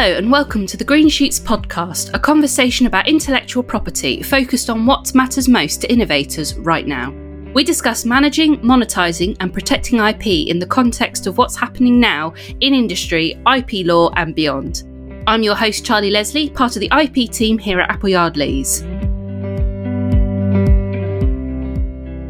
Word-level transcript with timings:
Hello, 0.00 0.16
and 0.16 0.30
welcome 0.30 0.64
to 0.64 0.76
the 0.76 0.84
Green 0.84 1.08
Shoots 1.08 1.40
podcast, 1.40 2.14
a 2.14 2.20
conversation 2.20 2.86
about 2.86 3.08
intellectual 3.08 3.64
property 3.64 4.22
focused 4.22 4.70
on 4.70 4.86
what 4.86 5.12
matters 5.12 5.48
most 5.48 5.80
to 5.80 5.92
innovators 5.92 6.54
right 6.56 6.86
now. 6.86 7.10
We 7.52 7.64
discuss 7.64 8.04
managing, 8.04 8.58
monetizing, 8.58 9.36
and 9.40 9.52
protecting 9.52 9.98
IP 9.98 10.46
in 10.48 10.60
the 10.60 10.68
context 10.68 11.26
of 11.26 11.36
what's 11.36 11.56
happening 11.56 11.98
now 11.98 12.32
in 12.60 12.74
industry, 12.74 13.42
IP 13.52 13.84
law, 13.84 14.12
and 14.14 14.36
beyond. 14.36 14.84
I'm 15.26 15.42
your 15.42 15.56
host, 15.56 15.84
Charlie 15.84 16.12
Leslie, 16.12 16.48
part 16.48 16.76
of 16.76 16.80
the 16.80 16.92
IP 16.96 17.32
team 17.32 17.58
here 17.58 17.80
at 17.80 17.90
Appleyard 17.90 18.36
Lees. 18.36 18.84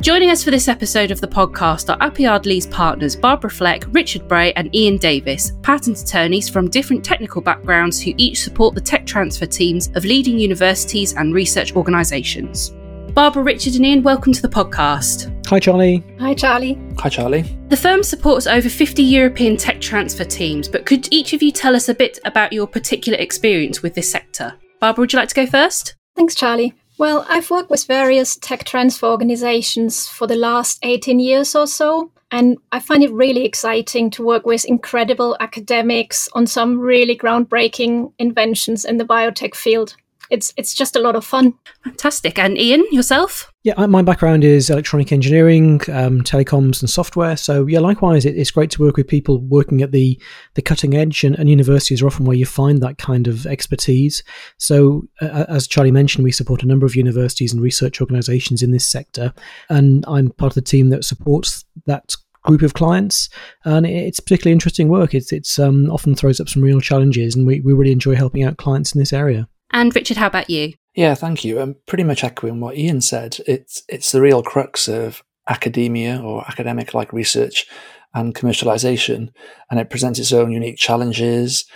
Joining 0.00 0.30
us 0.30 0.44
for 0.44 0.52
this 0.52 0.68
episode 0.68 1.10
of 1.10 1.20
the 1.20 1.26
podcast 1.26 1.92
are 1.92 2.00
Appleyard 2.00 2.46
Lees 2.46 2.68
partners 2.68 3.16
Barbara 3.16 3.50
Fleck, 3.50 3.82
Richard 3.88 4.28
Bray, 4.28 4.52
and 4.52 4.72
Ean 4.72 4.96
Davies, 4.96 5.52
patent 5.62 6.00
attorneys 6.00 6.48
from 6.48 6.70
different 6.70 7.04
technical 7.04 7.42
backgrounds 7.42 8.00
who 8.00 8.14
each 8.16 8.40
support 8.40 8.76
the 8.76 8.80
tech 8.80 9.04
transfer 9.04 9.44
teams 9.44 9.88
of 9.96 10.04
leading 10.04 10.38
universities 10.38 11.14
and 11.14 11.34
research 11.34 11.74
organisations. 11.74 12.70
Barbara, 13.12 13.42
Richard, 13.42 13.74
and 13.74 13.84
Ean, 13.84 14.04
welcome 14.04 14.32
to 14.32 14.40
the 14.40 14.48
podcast. 14.48 15.34
Hi, 15.48 15.58
Charlie. 15.58 16.04
Hi, 16.20 16.32
Charlie. 16.32 16.78
Hi, 16.98 17.08
Charlie. 17.08 17.42
The 17.68 17.76
firm 17.76 18.04
supports 18.04 18.46
over 18.46 18.68
50 18.68 19.02
European 19.02 19.56
tech 19.56 19.80
transfer 19.80 20.24
teams, 20.24 20.68
but 20.68 20.86
could 20.86 21.12
each 21.12 21.32
of 21.32 21.42
you 21.42 21.50
tell 21.50 21.74
us 21.74 21.88
a 21.88 21.94
bit 21.94 22.20
about 22.24 22.52
your 22.52 22.68
particular 22.68 23.18
experience 23.18 23.82
with 23.82 23.94
this 23.94 24.08
sector? 24.08 24.54
Barbara, 24.78 25.02
would 25.02 25.12
you 25.12 25.18
like 25.18 25.30
to 25.30 25.34
go 25.34 25.46
first? 25.46 25.96
Thanks, 26.14 26.36
Charlie. 26.36 26.72
Well, 26.98 27.24
I've 27.28 27.50
worked 27.50 27.70
with 27.70 27.84
various 27.84 28.36
tech 28.36 28.64
transfer 28.64 29.06
organizations 29.06 30.08
for 30.08 30.26
the 30.26 30.34
last 30.34 30.80
18 30.82 31.20
years 31.20 31.54
or 31.54 31.66
so, 31.66 32.10
and 32.32 32.58
I 32.72 32.80
find 32.80 33.04
it 33.04 33.12
really 33.12 33.44
exciting 33.44 34.10
to 34.10 34.24
work 34.24 34.44
with 34.44 34.64
incredible 34.64 35.36
academics 35.38 36.28
on 36.32 36.46
some 36.46 36.78
really 36.80 37.16
groundbreaking 37.16 38.12
inventions 38.18 38.84
in 38.84 38.96
the 38.96 39.04
biotech 39.04 39.54
field 39.54 39.94
it's 40.30 40.52
it's 40.56 40.74
just 40.74 40.96
a 40.96 41.00
lot 41.00 41.16
of 41.16 41.24
fun. 41.24 41.54
Fantastic. 41.84 42.38
And 42.38 42.58
Ean, 42.58 42.84
yourself? 42.92 43.52
Yeah, 43.68 43.84
my 43.84 44.00
background 44.00 44.44
is 44.44 44.70
electronic 44.70 45.12
engineering, 45.12 45.82
um, 45.92 46.22
telecoms, 46.22 46.80
and 46.80 46.88
software. 46.88 47.36
So 47.36 47.66
yeah, 47.66 47.80
likewise, 47.80 48.24
it, 48.24 48.34
it's 48.34 48.50
great 48.50 48.70
to 48.70 48.82
work 48.82 48.96
with 48.96 49.06
people 49.06 49.40
working 49.40 49.82
at 49.82 49.92
the 49.92 50.18
the 50.54 50.62
cutting 50.62 50.94
edge, 50.94 51.22
and, 51.22 51.38
and 51.38 51.50
universities 51.50 52.00
are 52.00 52.06
often 52.06 52.24
where 52.24 52.34
you 52.34 52.46
find 52.46 52.82
that 52.82 52.96
kind 52.96 53.28
of 53.28 53.44
expertise. 53.46 54.22
So 54.56 55.02
uh, 55.20 55.44
as 55.50 55.66
Charlie 55.66 55.90
mentioned, 55.90 56.24
we 56.24 56.32
support 56.32 56.62
a 56.62 56.66
number 56.66 56.86
of 56.86 56.96
universities 56.96 57.52
and 57.52 57.60
research 57.60 58.00
organisations 58.00 58.62
in 58.62 58.70
this 58.70 58.86
sector, 58.86 59.34
and 59.68 60.02
I'm 60.08 60.30
part 60.30 60.52
of 60.52 60.54
the 60.54 60.62
team 60.62 60.88
that 60.88 61.04
supports 61.04 61.66
that 61.84 62.14
group 62.44 62.62
of 62.62 62.72
clients, 62.72 63.28
and 63.66 63.84
it's 63.84 64.18
particularly 64.18 64.54
interesting 64.54 64.88
work. 64.88 65.14
It's 65.14 65.30
it's 65.30 65.58
um, 65.58 65.90
often 65.90 66.14
throws 66.14 66.40
up 66.40 66.48
some 66.48 66.62
real 66.62 66.80
challenges, 66.80 67.36
and 67.36 67.46
we, 67.46 67.60
we 67.60 67.74
really 67.74 67.92
enjoy 67.92 68.14
helping 68.14 68.44
out 68.44 68.56
clients 68.56 68.94
in 68.94 68.98
this 68.98 69.12
area. 69.12 69.46
And 69.72 69.94
Richard, 69.94 70.16
how 70.16 70.28
about 70.28 70.48
you? 70.48 70.72
Yeah, 70.98 71.14
thank 71.14 71.44
you. 71.44 71.60
I'm 71.60 71.76
pretty 71.86 72.02
much 72.02 72.24
echoing 72.24 72.58
what 72.58 72.76
Ean 72.76 73.00
said. 73.00 73.38
It's 73.46 73.84
it's 73.88 74.10
the 74.10 74.20
real 74.20 74.42
crux 74.42 74.88
of 74.88 75.22
academia 75.48 76.20
or 76.20 76.44
academic 76.48 76.92
like 76.92 77.12
research 77.12 77.66
and 78.14 78.34
commercialization, 78.34 79.28
and 79.70 79.78
it 79.78 79.90
presents 79.90 80.18
its 80.18 80.32
own 80.32 80.50
unique 80.50 80.76
challenges 80.76 81.66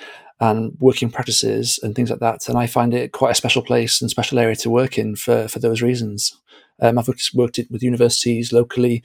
and 0.40 0.76
working 0.80 1.08
practices 1.08 1.78
and 1.84 1.94
things 1.94 2.10
like 2.10 2.18
that. 2.18 2.48
And 2.48 2.58
I 2.58 2.66
find 2.66 2.92
it 2.94 3.12
quite 3.12 3.30
a 3.30 3.36
special 3.36 3.62
place 3.62 4.00
and 4.00 4.10
special 4.10 4.40
area 4.40 4.56
to 4.56 4.70
work 4.70 4.98
in 4.98 5.14
for 5.14 5.46
for 5.46 5.60
those 5.60 5.82
reasons. 5.82 6.36
Um, 6.80 6.98
I've 6.98 7.06
worked 7.32 7.60
with 7.70 7.84
universities 7.84 8.52
locally, 8.52 9.04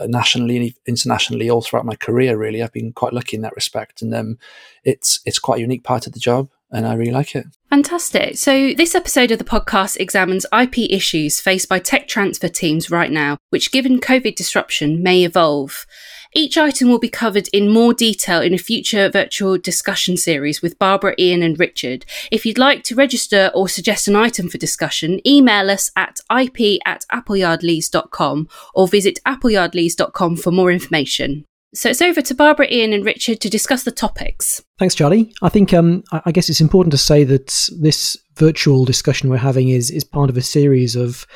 uh, 0.00 0.06
nationally, 0.06 0.56
and 0.56 0.72
internationally, 0.86 1.50
all 1.50 1.60
throughout 1.60 1.84
my 1.84 1.96
career. 1.96 2.38
Really, 2.38 2.62
I've 2.62 2.72
been 2.72 2.94
quite 2.94 3.12
lucky 3.12 3.36
in 3.36 3.42
that 3.42 3.56
respect, 3.56 4.00
and 4.00 4.14
um, 4.14 4.38
it's 4.84 5.20
it's 5.26 5.38
quite 5.38 5.58
a 5.58 5.66
unique 5.68 5.84
part 5.84 6.06
of 6.06 6.14
the 6.14 6.18
job 6.18 6.48
and 6.72 6.86
I 6.86 6.94
really 6.94 7.12
like 7.12 7.34
it. 7.34 7.46
Fantastic. 7.70 8.36
So, 8.36 8.74
this 8.74 8.96
episode 8.96 9.30
of 9.30 9.38
the 9.38 9.44
podcast 9.44 9.96
examines 9.98 10.44
IP 10.52 10.90
issues 10.90 11.38
faced 11.40 11.68
by 11.68 11.78
tech 11.78 12.08
transfer 12.08 12.48
teams 12.48 12.90
right 12.90 13.12
now, 13.12 13.38
which, 13.50 13.70
given 13.70 14.00
COVID 14.00 14.34
disruption, 14.34 15.04
may 15.04 15.22
evolve. 15.22 15.86
Each 16.34 16.58
item 16.58 16.88
will 16.88 16.98
be 16.98 17.08
covered 17.08 17.46
in 17.52 17.72
more 17.72 17.94
detail 17.94 18.40
in 18.40 18.54
a 18.54 18.58
future 18.58 19.08
virtual 19.08 19.56
discussion 19.56 20.16
series 20.16 20.60
with 20.60 20.80
Barbara, 20.80 21.14
Ean, 21.16 21.44
and 21.44 21.58
Richard. 21.60 22.04
If 22.32 22.44
you'd 22.44 22.58
like 22.58 22.82
to 22.84 22.96
register 22.96 23.52
or 23.54 23.68
suggest 23.68 24.08
an 24.08 24.16
item 24.16 24.48
for 24.48 24.58
discussion, 24.58 25.20
email 25.24 25.70
us 25.70 25.92
at 25.94 26.18
ip 26.32 26.80
at 26.84 27.04
appleyardlees.com 27.12 28.48
or 28.74 28.88
visit 28.88 29.20
appleyardlees.com 29.24 30.36
for 30.36 30.50
more 30.50 30.72
information. 30.72 31.44
So 31.72 31.88
it's 31.88 32.02
over 32.02 32.20
to 32.20 32.34
Barbara, 32.34 32.66
Ean, 32.68 32.92
and 32.92 33.04
Richard 33.04 33.40
to 33.42 33.48
discuss 33.48 33.84
the 33.84 33.92
topics. 33.92 34.62
Thanks, 34.78 34.94
Charlie. 34.94 35.32
I 35.40 35.48
think 35.48 35.72
um, 35.72 36.02
I 36.10 36.32
guess 36.32 36.48
it's 36.50 36.60
important 36.60 36.90
to 36.92 36.98
say 36.98 37.22
that 37.24 37.68
this 37.78 38.16
virtual 38.34 38.84
discussion 38.84 39.30
we're 39.30 39.36
having 39.36 39.68
is 39.68 39.90
is 39.90 40.02
part 40.02 40.30
of 40.30 40.36
a 40.36 40.42
series 40.42 40.96
of 40.96 41.26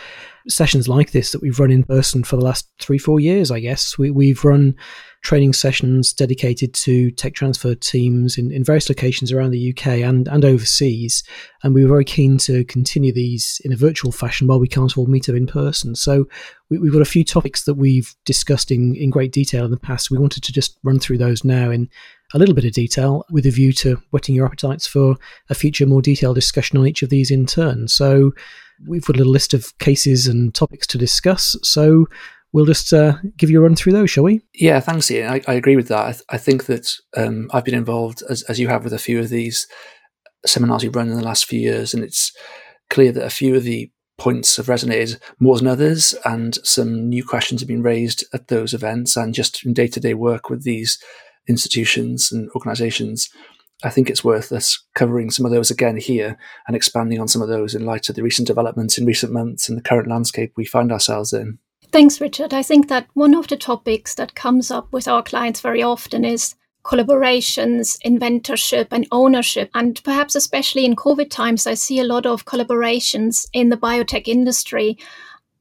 sessions 0.48 0.88
like 0.88 1.12
this 1.12 1.32
that 1.32 1.42
we've 1.42 1.58
run 1.58 1.70
in 1.70 1.84
person 1.84 2.22
for 2.24 2.36
the 2.36 2.44
last 2.44 2.68
three, 2.78 2.98
four 2.98 3.20
years. 3.20 3.50
I 3.50 3.60
guess 3.60 3.96
we, 3.98 4.10
we've 4.10 4.44
run 4.44 4.74
training 5.22 5.54
sessions 5.54 6.12
dedicated 6.12 6.74
to 6.74 7.10
tech 7.12 7.32
transfer 7.32 7.74
teams 7.74 8.36
in, 8.36 8.52
in 8.52 8.62
various 8.62 8.90
locations 8.90 9.32
around 9.32 9.52
the 9.52 9.70
UK 9.70 9.86
and, 9.86 10.28
and 10.28 10.44
overseas. 10.44 11.22
And 11.62 11.74
we 11.74 11.82
were 11.82 11.88
very 11.88 12.04
keen 12.04 12.36
to 12.38 12.62
continue 12.66 13.12
these 13.12 13.60
in 13.64 13.72
a 13.72 13.76
virtual 13.76 14.12
fashion 14.12 14.46
while 14.46 14.60
we 14.60 14.68
can't 14.68 14.96
all 14.98 15.06
meet 15.06 15.30
up 15.30 15.34
in 15.34 15.46
person. 15.46 15.94
So 15.94 16.26
we, 16.68 16.76
have 16.76 16.92
got 16.92 17.00
a 17.00 17.06
few 17.06 17.24
topics 17.24 17.64
that 17.64 17.74
we've 17.74 18.14
discussed 18.26 18.70
in, 18.70 18.94
in 18.96 19.08
great 19.08 19.32
detail 19.32 19.64
in 19.64 19.70
the 19.70 19.78
past. 19.78 20.10
We 20.10 20.18
wanted 20.18 20.42
to 20.42 20.52
just 20.52 20.78
run 20.82 20.98
through 20.98 21.18
those 21.18 21.42
now 21.42 21.70
in 21.70 21.88
a 22.34 22.38
little 22.38 22.54
bit 22.54 22.66
of 22.66 22.72
detail 22.72 23.24
with 23.30 23.46
a 23.46 23.50
view 23.50 23.72
to 23.72 24.02
whetting 24.10 24.34
your 24.34 24.46
appetites 24.46 24.86
for 24.86 25.16
a 25.48 25.54
future 25.54 25.86
more 25.86 26.02
detailed 26.02 26.34
discussion 26.34 26.76
on 26.76 26.86
each 26.86 27.02
of 27.02 27.08
these 27.08 27.30
in 27.30 27.46
turn. 27.46 27.88
So 27.88 28.32
we've 28.86 29.04
got 29.04 29.16
a 29.16 29.18
little 29.18 29.32
list 29.32 29.54
of 29.54 29.76
cases 29.78 30.26
and 30.26 30.54
topics 30.54 30.86
to 30.88 30.98
discuss. 30.98 31.56
So 31.62 32.06
we'll 32.52 32.66
just 32.66 32.92
uh, 32.92 33.16
give 33.36 33.50
you 33.50 33.58
a 33.58 33.62
run 33.62 33.74
through 33.74 33.92
those, 33.92 34.10
shall 34.10 34.24
we? 34.24 34.40
Yeah, 34.54 34.80
thanks, 34.80 35.10
Ean. 35.10 35.26
I, 35.26 35.40
I 35.48 35.54
agree 35.54 35.76
with 35.76 35.88
that. 35.88 36.06
I, 36.06 36.12
th- 36.12 36.24
I 36.30 36.38
think 36.38 36.66
that 36.66 36.92
um, 37.16 37.50
I've 37.52 37.64
been 37.64 37.74
involved, 37.74 38.22
as, 38.28 38.42
as 38.42 38.60
you 38.60 38.68
have, 38.68 38.84
with 38.84 38.92
a 38.92 38.98
few 38.98 39.18
of 39.18 39.28
these 39.28 39.66
seminars 40.46 40.84
you've 40.84 40.94
run 40.94 41.08
in 41.08 41.16
the 41.16 41.24
last 41.24 41.46
few 41.46 41.60
years, 41.60 41.94
and 41.94 42.04
it's 42.04 42.32
clear 42.90 43.12
that 43.12 43.24
a 43.24 43.30
few 43.30 43.56
of 43.56 43.64
the 43.64 43.90
points 44.18 44.56
have 44.56 44.66
resonated 44.66 45.18
more 45.40 45.58
than 45.58 45.66
others, 45.66 46.14
and 46.24 46.58
some 46.62 47.08
new 47.08 47.24
questions 47.24 47.60
have 47.60 47.68
been 47.68 47.82
raised 47.82 48.24
at 48.32 48.48
those 48.48 48.72
events, 48.72 49.16
and 49.16 49.34
just 49.34 49.64
in 49.66 49.72
day 49.72 49.88
to 49.88 50.00
day 50.00 50.14
work 50.14 50.48
with 50.48 50.62
these 50.62 50.98
institutions 51.48 52.30
and 52.30 52.48
organizations. 52.54 53.28
I 53.82 53.90
think 53.90 54.08
it's 54.08 54.24
worth 54.24 54.52
us 54.52 54.82
covering 54.94 55.30
some 55.30 55.44
of 55.44 55.52
those 55.52 55.70
again 55.70 55.96
here 55.96 56.38
and 56.66 56.76
expanding 56.76 57.20
on 57.20 57.28
some 57.28 57.42
of 57.42 57.48
those 57.48 57.74
in 57.74 57.84
light 57.84 58.08
of 58.08 58.14
the 58.14 58.22
recent 58.22 58.46
developments 58.46 58.96
in 58.96 59.04
recent 59.04 59.32
months 59.32 59.68
and 59.68 59.76
the 59.76 59.82
current 59.82 60.08
landscape 60.08 60.52
we 60.56 60.64
find 60.64 60.92
ourselves 60.92 61.32
in. 61.32 61.58
Thanks, 61.90 62.20
Richard. 62.20 62.54
I 62.54 62.62
think 62.62 62.88
that 62.88 63.08
one 63.14 63.34
of 63.34 63.48
the 63.48 63.56
topics 63.56 64.14
that 64.14 64.34
comes 64.34 64.70
up 64.70 64.92
with 64.92 65.06
our 65.06 65.22
clients 65.22 65.60
very 65.60 65.82
often 65.82 66.24
is 66.24 66.54
collaborations, 66.84 67.98
inventorship, 68.04 68.88
and 68.90 69.06
ownership. 69.10 69.70
And 69.74 70.02
perhaps 70.04 70.34
especially 70.34 70.84
in 70.84 70.96
COVID 70.96 71.30
times, 71.30 71.66
I 71.66 71.74
see 71.74 71.98
a 71.98 72.04
lot 72.04 72.26
of 72.26 72.44
collaborations 72.44 73.48
in 73.52 73.70
the 73.70 73.76
biotech 73.76 74.28
industry 74.28 74.98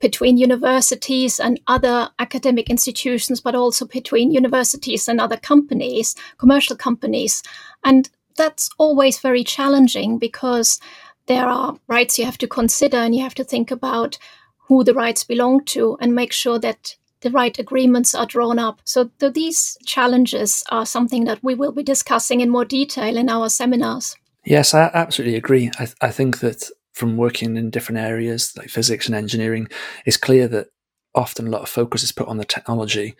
between 0.03 0.37
universities 0.37 1.39
and 1.39 1.61
other 1.65 2.09
academic 2.19 2.69
institutions, 2.69 3.39
but 3.39 3.55
also 3.55 3.85
between 3.85 4.33
universities 4.33 5.07
and 5.07 5.21
other 5.21 5.37
companies, 5.37 6.13
commercial 6.37 6.75
companies. 6.75 7.41
And 7.85 8.09
that's 8.35 8.69
always 8.77 9.19
very 9.19 9.45
challenging 9.45 10.19
because 10.19 10.81
there 11.27 11.45
are 11.45 11.77
rights 11.87 12.19
you 12.19 12.25
have 12.25 12.37
to 12.39 12.47
consider 12.47 12.97
and 12.97 13.15
you 13.15 13.23
have 13.23 13.35
to 13.35 13.45
think 13.45 13.71
about 13.71 14.17
who 14.67 14.83
the 14.83 14.93
rights 14.93 15.23
belong 15.23 15.63
to 15.67 15.97
and 16.01 16.13
make 16.13 16.33
sure 16.33 16.59
that 16.59 16.97
the 17.21 17.31
right 17.31 17.57
agreements 17.57 18.13
are 18.13 18.25
drawn 18.25 18.59
up. 18.59 18.81
So 18.83 19.09
th- 19.21 19.33
these 19.33 19.77
challenges 19.85 20.65
are 20.67 20.85
something 20.85 21.23
that 21.23 21.41
we 21.41 21.56
will 21.56 21.71
be 21.71 21.83
discussing 21.83 22.41
in 22.41 22.49
more 22.49 22.65
detail 22.65 23.15
in 23.15 23.29
our 23.29 23.47
seminars. 23.47 24.17
Yes, 24.44 24.73
I 24.73 24.91
absolutely 24.94 25.38
agree. 25.38 25.71
I, 25.79 25.85
th- 25.85 25.95
I 26.01 26.11
think 26.11 26.39
that 26.41 26.69
from 26.94 27.18
working 27.18 27.57
in 27.57 27.69
different 27.69 28.00
areas 28.00 28.56
like 28.57 28.69
physics 28.69 29.07
and 29.07 29.16
engineering, 29.16 29.68
it's 30.06 30.18
clear 30.18 30.48
that 30.48 30.68
often 31.16 31.48
a 31.48 31.50
lot 31.50 31.62
of 31.62 31.69
focus 31.69 32.04
is 32.04 32.12
put 32.12 32.28
on 32.28 32.38
the 32.38 32.45
technology 32.45 33.16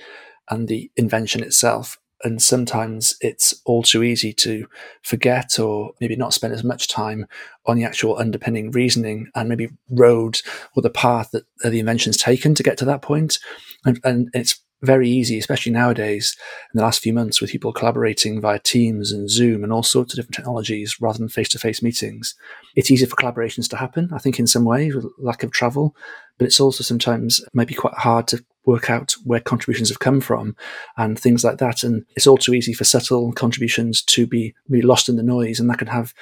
and 0.50 0.68
the 0.68 0.92
invention 0.96 1.44
itself 1.44 1.98
and 2.24 2.42
sometimes 2.42 3.16
it's 3.22 3.62
all 3.66 3.84
too 3.84 4.02
easy 4.02 4.34
to 4.34 4.66
forget 5.02 5.60
or 5.60 5.92
maybe 6.00 6.16
not 6.16 6.34
spend 6.34 6.54
as 6.54 6.64
much 6.64 6.88
time 6.88 7.28
on 7.66 7.78
the 7.78 7.84
actual 7.84 8.18
underpinning 8.18 8.72
reasoning 8.72 9.28
and 9.36 9.50
maybe 9.50 9.70
road 9.90 10.40
or 10.76 10.82
the 10.82 10.90
path 10.90 11.32
that 11.32 11.44
the 11.64 11.80
invention's 11.80 12.18
taken 12.18 12.56
to 12.56 12.64
get 12.64 12.78
to 12.78 12.86
that 12.86 13.02
point. 13.02 13.40
And, 13.86 14.00
and 14.04 14.30
it's 14.34 14.63
very 14.84 15.10
easy, 15.10 15.40
especially 15.40 15.72
nowadays 15.72 16.36
in 16.74 16.78
the 16.78 16.84
last 16.84 17.02
few 17.02 17.14
months 17.14 17.40
with 17.40 17.52
people 17.52 17.72
collaborating 17.72 18.42
via 18.42 18.60
Teams 18.60 19.12
and 19.12 19.30
Zoom 19.30 19.64
and 19.64 19.72
all 19.72 19.82
sorts 19.82 20.14
of 20.14 20.18
different 20.18 20.36
technologies 20.36 20.98
rather 21.00 21.18
than 21.18 21.30
face 21.30 21.50
to 21.50 21.60
face 21.60 21.82
meetings. 21.82 22.36
It's 22.76 22.92
easier 22.92 23.08
for 23.08 23.16
collaborations 23.16 23.70
to 23.70 23.78
happen, 23.78 24.10
I 24.14 24.18
think, 24.18 24.40
in 24.40 24.48
some 24.48 24.66
ways, 24.66 24.94
with 24.94 25.06
lack 25.18 25.42
of 25.42 25.52
travel, 25.52 25.96
but 26.38 26.46
it's 26.46 26.60
also 26.60 26.84
sometimes 26.84 27.42
maybe 27.54 27.74
quite 27.74 27.94
hard 27.96 28.28
to 28.28 28.44
work 28.66 28.90
out 28.90 29.14
where 29.24 29.40
contributions 29.40 29.90
have 29.90 30.00
come 30.00 30.22
from 30.22 30.56
and 30.98 31.18
things 31.20 31.44
like 31.44 31.58
that. 31.58 31.84
And 31.84 32.06
it's 32.16 32.28
all 32.28 32.38
too 32.38 32.54
easy 32.54 32.74
for 32.74 32.84
subtle 32.84 33.32
contributions 33.34 34.02
to 34.04 34.28
be, 34.28 34.54
lost 34.70 35.08
in 35.08 35.16
the 35.16 35.24
noise, 35.24 35.60
and 35.60 35.70
that 35.70 35.80
can 35.80 35.88
have 35.88 36.14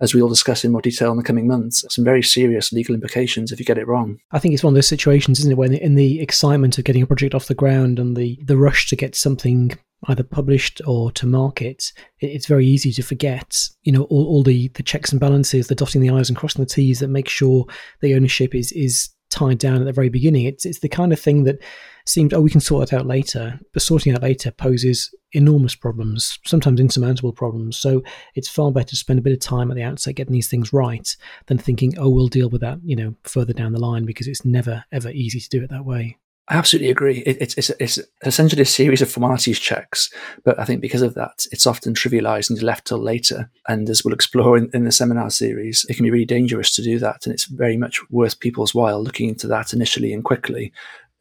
as 0.00 0.14
we'll 0.14 0.28
discuss 0.28 0.64
in 0.64 0.72
more 0.72 0.80
detail 0.80 1.10
in 1.10 1.16
the 1.16 1.22
coming 1.22 1.46
months, 1.46 1.84
some 1.88 2.04
very 2.04 2.22
serious 2.22 2.72
legal 2.72 2.94
implications 2.94 3.52
if 3.52 3.58
you 3.58 3.64
get 3.64 3.78
it 3.78 3.86
wrong. 3.86 4.18
I 4.32 4.38
think 4.38 4.54
it's 4.54 4.64
one 4.64 4.72
of 4.72 4.76
those 4.76 4.88
situations, 4.88 5.40
isn't 5.40 5.52
it, 5.52 5.58
when 5.58 5.74
in 5.74 5.94
the 5.94 6.20
excitement 6.20 6.78
of 6.78 6.84
getting 6.84 7.02
a 7.02 7.06
project 7.06 7.34
off 7.34 7.46
the 7.46 7.54
ground 7.54 7.98
and 7.98 8.16
the, 8.16 8.38
the 8.44 8.56
rush 8.56 8.88
to 8.88 8.96
get 8.96 9.14
something 9.14 9.72
either 10.08 10.22
published 10.22 10.80
or 10.86 11.12
to 11.12 11.26
market, 11.26 11.92
it's 12.20 12.46
very 12.46 12.66
easy 12.66 12.92
to 12.92 13.02
forget, 13.02 13.58
you 13.82 13.92
know, 13.92 14.04
all, 14.04 14.26
all 14.26 14.42
the, 14.42 14.68
the 14.68 14.82
checks 14.82 15.12
and 15.12 15.20
balances, 15.20 15.68
the 15.68 15.74
dotting 15.74 16.00
the 16.00 16.10
I's 16.10 16.30
and 16.30 16.38
crossing 16.38 16.64
the 16.64 16.70
T's 16.70 17.00
that 17.00 17.08
make 17.08 17.28
sure 17.28 17.66
the 18.00 18.14
ownership 18.14 18.54
is 18.54 18.72
is 18.72 19.10
tied 19.30 19.58
down 19.58 19.80
at 19.80 19.84
the 19.84 19.92
very 19.92 20.08
beginning. 20.08 20.44
It's 20.44 20.64
it's 20.64 20.80
the 20.80 20.88
kind 20.88 21.12
of 21.12 21.20
thing 21.20 21.44
that 21.44 21.62
seems 22.06 22.32
oh 22.32 22.40
we 22.40 22.50
can 22.50 22.60
sort 22.60 22.88
that 22.88 22.96
out 22.96 23.06
later, 23.06 23.58
but 23.72 23.82
sorting 23.82 24.12
it 24.12 24.16
out 24.16 24.22
later 24.22 24.50
poses 24.50 25.14
enormous 25.32 25.74
problems, 25.74 26.38
sometimes 26.44 26.80
insurmountable 26.80 27.32
problems. 27.32 27.78
So 27.78 28.02
it's 28.34 28.48
far 28.48 28.72
better 28.72 28.88
to 28.88 28.96
spend 28.96 29.18
a 29.18 29.22
bit 29.22 29.32
of 29.32 29.40
time 29.40 29.70
at 29.70 29.76
the 29.76 29.82
outset 29.82 30.16
getting 30.16 30.32
these 30.32 30.48
things 30.48 30.72
right 30.72 31.08
than 31.46 31.58
thinking 31.58 31.94
oh 31.98 32.08
we'll 32.08 32.28
deal 32.28 32.50
with 32.50 32.60
that 32.60 32.78
you 32.84 32.96
know 32.96 33.14
further 33.22 33.52
down 33.52 33.72
the 33.72 33.80
line 33.80 34.04
because 34.04 34.26
it's 34.26 34.44
never 34.44 34.84
ever 34.92 35.10
easy 35.10 35.40
to 35.40 35.48
do 35.48 35.62
it 35.62 35.70
that 35.70 35.84
way. 35.84 36.16
I 36.50 36.56
absolutely 36.56 36.90
agree. 36.90 37.18
It, 37.18 37.38
it's, 37.40 37.54
it's, 37.56 37.70
it's 37.78 38.00
essentially 38.24 38.62
a 38.62 38.66
series 38.66 39.00
of 39.00 39.10
formalities 39.10 39.60
checks, 39.60 40.12
but 40.44 40.58
I 40.58 40.64
think 40.64 40.80
because 40.80 41.00
of 41.00 41.14
that, 41.14 41.46
it's 41.52 41.66
often 41.66 41.94
trivialized 41.94 42.50
and 42.50 42.60
left 42.60 42.88
till 42.88 42.98
later. 42.98 43.48
And 43.68 43.88
as 43.88 44.04
we'll 44.04 44.14
explore 44.14 44.58
in, 44.58 44.68
in 44.74 44.84
the 44.84 44.90
seminar 44.90 45.30
series, 45.30 45.86
it 45.88 45.94
can 45.94 46.02
be 46.02 46.10
really 46.10 46.24
dangerous 46.24 46.74
to 46.74 46.82
do 46.82 46.98
that. 46.98 47.24
And 47.24 47.32
it's 47.32 47.44
very 47.44 47.76
much 47.76 48.00
worth 48.10 48.40
people's 48.40 48.74
while 48.74 49.00
looking 49.00 49.28
into 49.28 49.46
that 49.46 49.72
initially 49.72 50.12
and 50.12 50.24
quickly 50.24 50.72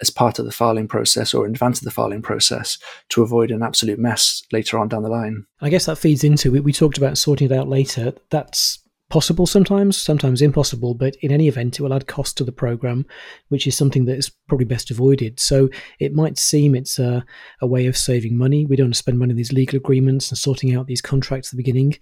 as 0.01 0.09
part 0.09 0.39
of 0.39 0.45
the 0.45 0.51
filing 0.51 0.87
process 0.87 1.33
or 1.33 1.45
in 1.45 1.51
advance 1.51 1.79
of 1.79 1.85
the 1.85 1.91
filing 1.91 2.23
process 2.23 2.79
to 3.09 3.21
avoid 3.21 3.51
an 3.51 3.61
absolute 3.61 3.99
mess 3.99 4.41
later 4.51 4.79
on 4.79 4.87
down 4.87 5.03
the 5.03 5.09
line. 5.09 5.45
I 5.61 5.69
guess 5.69 5.85
that 5.85 5.97
feeds 5.97 6.23
into 6.23 6.51
we, 6.51 6.59
we 6.59 6.73
talked 6.73 6.97
about 6.97 7.19
sorting 7.19 7.51
it 7.51 7.55
out 7.55 7.67
later. 7.67 8.13
That's 8.31 8.79
possible 9.09 9.47
sometimes, 9.47 9.97
sometimes 9.97 10.41
impossible, 10.41 10.93
but 10.93 11.15
in 11.21 11.31
any 11.31 11.47
event, 11.47 11.79
it 11.79 11.83
will 11.83 11.93
add 11.93 12.07
cost 12.07 12.37
to 12.37 12.43
the 12.43 12.51
program, 12.51 13.05
which 13.49 13.65
is 13.65 13.75
something 13.75 14.05
that 14.05 14.17
is 14.17 14.31
probably 14.47 14.65
best 14.65 14.91
avoided. 14.91 15.39
So 15.39 15.69
it 15.99 16.13
might 16.13 16.37
seem 16.37 16.75
it's 16.75 16.99
a, 16.99 17.25
a 17.61 17.67
way 17.67 17.87
of 17.87 17.97
saving 17.97 18.37
money. 18.37 18.65
We 18.65 18.75
don't 18.75 18.87
want 18.87 18.93
to 18.93 18.99
spend 18.99 19.17
money 19.17 19.33
on 19.33 19.37
these 19.37 19.53
legal 19.53 19.77
agreements 19.77 20.29
and 20.29 20.37
sorting 20.37 20.75
out 20.75 20.87
these 20.87 21.01
contracts 21.01 21.49
at 21.49 21.51
the 21.51 21.63
beginning, 21.63 21.97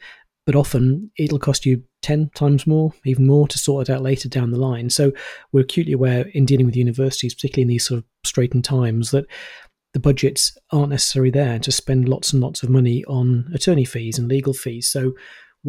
but 0.46 0.56
often 0.56 1.10
it'll 1.18 1.40
cost 1.40 1.66
you 1.66 1.84
10 2.02 2.32
times 2.36 2.68
more, 2.68 2.94
even 3.06 3.26
more, 3.26 3.48
to 3.48 3.58
sort 3.58 3.88
it 3.88 3.94
out 3.94 4.02
later 4.02 4.28
down 4.28 4.52
the 4.52 4.60
line. 4.60 4.90
So 4.90 5.14
we're 5.52 5.62
acutely 5.62 5.94
aware 5.94 6.28
in 6.34 6.46
dealing 6.46 6.66
with 6.66 6.76
universities, 6.76 7.34
particularly 7.34 7.64
in 7.64 7.70
these 7.70 7.88
sort 7.88 8.00
of 8.00 8.06
straitened 8.26 8.66
times, 8.66 9.12
that 9.12 9.26
the 9.94 10.00
budgets 10.00 10.58
aren't 10.72 10.90
necessarily 10.90 11.32
there 11.32 11.58
to 11.60 11.72
spend 11.72 12.10
lots 12.10 12.34
and 12.34 12.42
lots 12.42 12.64
of 12.64 12.70
money 12.70 13.04
on 13.06 13.50
attorney 13.54 13.86
fees 13.86 14.20
and 14.20 14.28
legal 14.28 14.54
fees. 14.54 14.88
So 14.88 15.14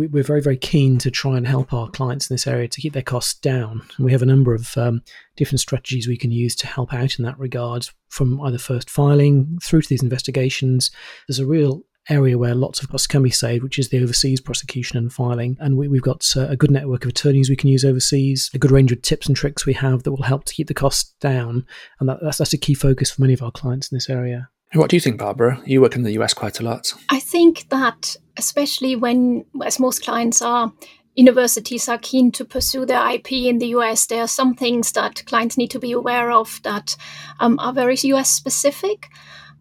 we, 0.06 0.20
are 0.20 0.24
very, 0.24 0.40
very 0.40 0.56
keen 0.56 0.98
to 0.98 1.10
try 1.10 1.36
and 1.36 1.46
help 1.46 1.72
our 1.72 1.90
clients 1.90 2.30
in 2.30 2.34
this 2.34 2.46
area 2.46 2.68
to 2.68 2.80
keep 2.80 2.92
their 2.92 3.02
costs 3.02 3.34
down. 3.34 3.82
And 3.96 4.04
we 4.04 4.12
have 4.12 4.22
a 4.22 4.26
number 4.26 4.54
of 4.54 4.76
um, 4.76 5.02
different 5.36 5.60
strategies 5.60 6.06
we 6.06 6.16
can 6.16 6.30
use 6.30 6.54
to 6.56 6.66
help 6.66 6.94
out 6.94 7.18
in 7.18 7.24
that 7.24 7.38
regard, 7.38 7.88
from 8.08 8.40
either 8.40 8.58
first 8.58 8.88
filing 8.88 9.58
through 9.62 9.82
to 9.82 9.88
these 9.88 10.02
investigations. 10.02 10.90
There's 11.26 11.38
a 11.38 11.46
real 11.46 11.82
area 12.08 12.38
where 12.38 12.54
lots 12.54 12.80
of 12.80 12.88
costs 12.88 13.06
can 13.06 13.22
be 13.22 13.30
saved, 13.30 13.62
which 13.62 13.78
is 13.78 13.88
the 13.88 14.02
overseas 14.02 14.40
prosecution 14.40 14.96
and 14.96 15.12
filing. 15.12 15.56
And 15.60 15.76
we, 15.76 15.88
have 15.96 16.02
got 16.02 16.24
uh, 16.36 16.48
a 16.48 16.56
good 16.56 16.70
network 16.70 17.04
of 17.04 17.10
attorneys 17.10 17.50
we 17.50 17.56
can 17.56 17.68
use 17.68 17.84
overseas, 17.84 18.50
a 18.54 18.58
good 18.58 18.70
range 18.70 18.92
of 18.92 19.02
tips 19.02 19.26
and 19.26 19.36
tricks 19.36 19.66
we 19.66 19.74
have 19.74 20.04
that 20.04 20.12
will 20.12 20.22
help 20.22 20.44
to 20.44 20.54
keep 20.54 20.68
the 20.68 20.74
costs 20.74 21.14
down. 21.20 21.66
And 22.00 22.08
that, 22.08 22.18
that's, 22.22 22.38
that's 22.38 22.52
a 22.52 22.58
key 22.58 22.74
focus 22.74 23.10
for 23.10 23.22
many 23.22 23.34
of 23.34 23.42
our 23.42 23.50
clients 23.50 23.90
in 23.90 23.96
this 23.96 24.08
area. 24.08 24.48
What 24.74 24.90
do 24.90 24.96
you 24.96 25.00
think, 25.00 25.18
Barbara? 25.18 25.62
You 25.64 25.80
work 25.80 25.96
in 25.96 26.02
the 26.02 26.12
US 26.12 26.34
quite 26.34 26.60
a 26.60 26.62
lot. 26.62 26.92
I 27.08 27.20
think 27.20 27.68
that, 27.70 28.16
especially 28.36 28.96
when, 28.96 29.44
as 29.64 29.80
most 29.80 30.04
clients 30.04 30.42
are, 30.42 30.72
universities 31.14 31.88
are 31.88 31.98
keen 31.98 32.30
to 32.32 32.44
pursue 32.44 32.84
their 32.84 33.10
IP 33.10 33.32
in 33.32 33.58
the 33.58 33.68
US, 33.68 34.06
there 34.06 34.22
are 34.22 34.28
some 34.28 34.54
things 34.54 34.92
that 34.92 35.24
clients 35.26 35.56
need 35.56 35.70
to 35.70 35.78
be 35.78 35.92
aware 35.92 36.30
of 36.30 36.60
that 36.64 36.96
um, 37.40 37.58
are 37.58 37.72
very 37.72 37.96
US 38.02 38.30
specific. 38.30 39.08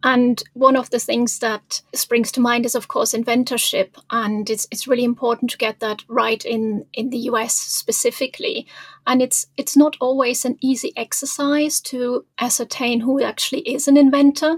And 0.04 0.44
one 0.54 0.75
of 0.75 0.92
the 0.92 1.00
things 1.00 1.39
that 1.39 1.81
springs 1.95 2.31
to 2.33 2.42
mind 2.42 2.65
is, 2.65 2.75
of 2.75 2.88
course, 2.88 3.13
inventorship. 3.13 3.95
And 4.12 4.48
it's, 4.50 4.68
it's 4.71 4.88
really 4.88 5.04
important 5.04 5.50
to 5.51 5.57
get 5.57 5.80
that 5.80 6.04
right 6.07 6.45
in, 6.45 6.86
in 6.94 7.09
the 7.09 7.18
US 7.31 7.56
specifically. 7.56 8.68
And 9.07 9.21
it's, 9.21 9.48
it's 9.57 9.75
not 9.75 9.98
always 10.00 10.45
an 10.45 10.57
easy 10.62 10.94
exercise 10.95 11.80
to 11.81 12.25
ascertain 12.39 13.00
who 13.00 13.24
actually 13.24 13.62
is 13.62 13.88
an 13.88 13.98
inventor. 13.98 14.57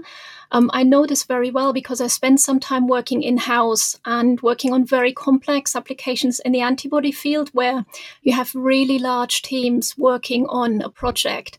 Um, 0.52 0.70
I 0.72 0.82
know 0.82 1.06
this 1.06 1.24
very 1.24 1.50
well 1.50 1.72
because 1.72 2.00
I 2.00 2.08
spent 2.08 2.40
some 2.40 2.58
time 2.58 2.88
working 2.88 3.22
in 3.22 3.38
house 3.38 3.98
and 4.04 4.40
working 4.40 4.72
on 4.72 4.84
very 4.84 5.12
complex 5.12 5.76
applications 5.76 6.40
in 6.40 6.52
the 6.52 6.60
antibody 6.60 7.12
field 7.12 7.50
where 7.50 7.84
you 8.22 8.32
have 8.32 8.54
really 8.54 8.98
large 8.98 9.42
teams 9.42 9.96
working 9.96 10.46
on 10.48 10.82
a 10.82 10.90
project. 10.90 11.58